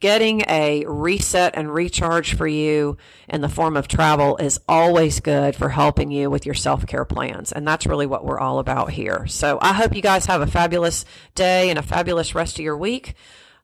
getting 0.01 0.43
a 0.49 0.85
reset 0.87 1.55
and 1.57 1.73
recharge 1.73 2.35
for 2.35 2.47
you 2.47 2.97
in 3.29 3.41
the 3.41 3.49
form 3.49 3.77
of 3.77 3.89
travel 3.89 4.37
is 4.37 4.61
always 4.69 5.21
good 5.21 5.57
for 5.57 5.69
helping 5.69 6.13
you 6.13 6.31
with 6.31 6.47
your 6.47 6.55
self 6.55 6.87
care 6.87 7.05
plans. 7.05 7.51
And 7.51 7.67
that's 7.67 7.87
really 7.87 8.07
what 8.07 8.25
we're 8.25 8.39
all 8.39 8.61
about 8.61 8.93
here. 8.93 9.27
So 9.27 9.59
I 9.61 9.73
hope 9.73 9.97
you 9.97 10.03
guys 10.03 10.27
have 10.27 10.41
a 10.41 10.47
fabulous 10.47 11.05
day 11.35 11.71
and 11.71 11.79
a 11.81 11.83
fabulous 11.83 12.37
rest 12.37 12.59
of 12.61 12.65
your 12.65 12.77
week. 12.77 13.15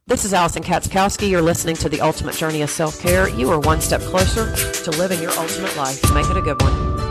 This 0.09 0.25
is 0.25 0.33
Allison 0.33 0.63
Katzkowski. 0.65 1.29
You're 1.29 1.43
listening 1.43 1.77
to 1.77 1.89
The 1.89 2.01
Ultimate 2.01 2.35
Journey 2.35 2.63
of 2.63 2.71
Self 2.71 3.01
Care. 3.01 3.29
You 3.29 3.51
are 3.51 3.61
one 3.61 3.81
step 3.81 4.01
closer 4.01 4.53
to 4.85 4.91
living 4.93 5.23
your 5.23 5.33
ultimate 5.33 5.77
life. 5.77 6.03
Make 6.13 6.29
it 6.29 6.37
a 6.37 6.43
good 6.43 6.61
one. 6.61 7.08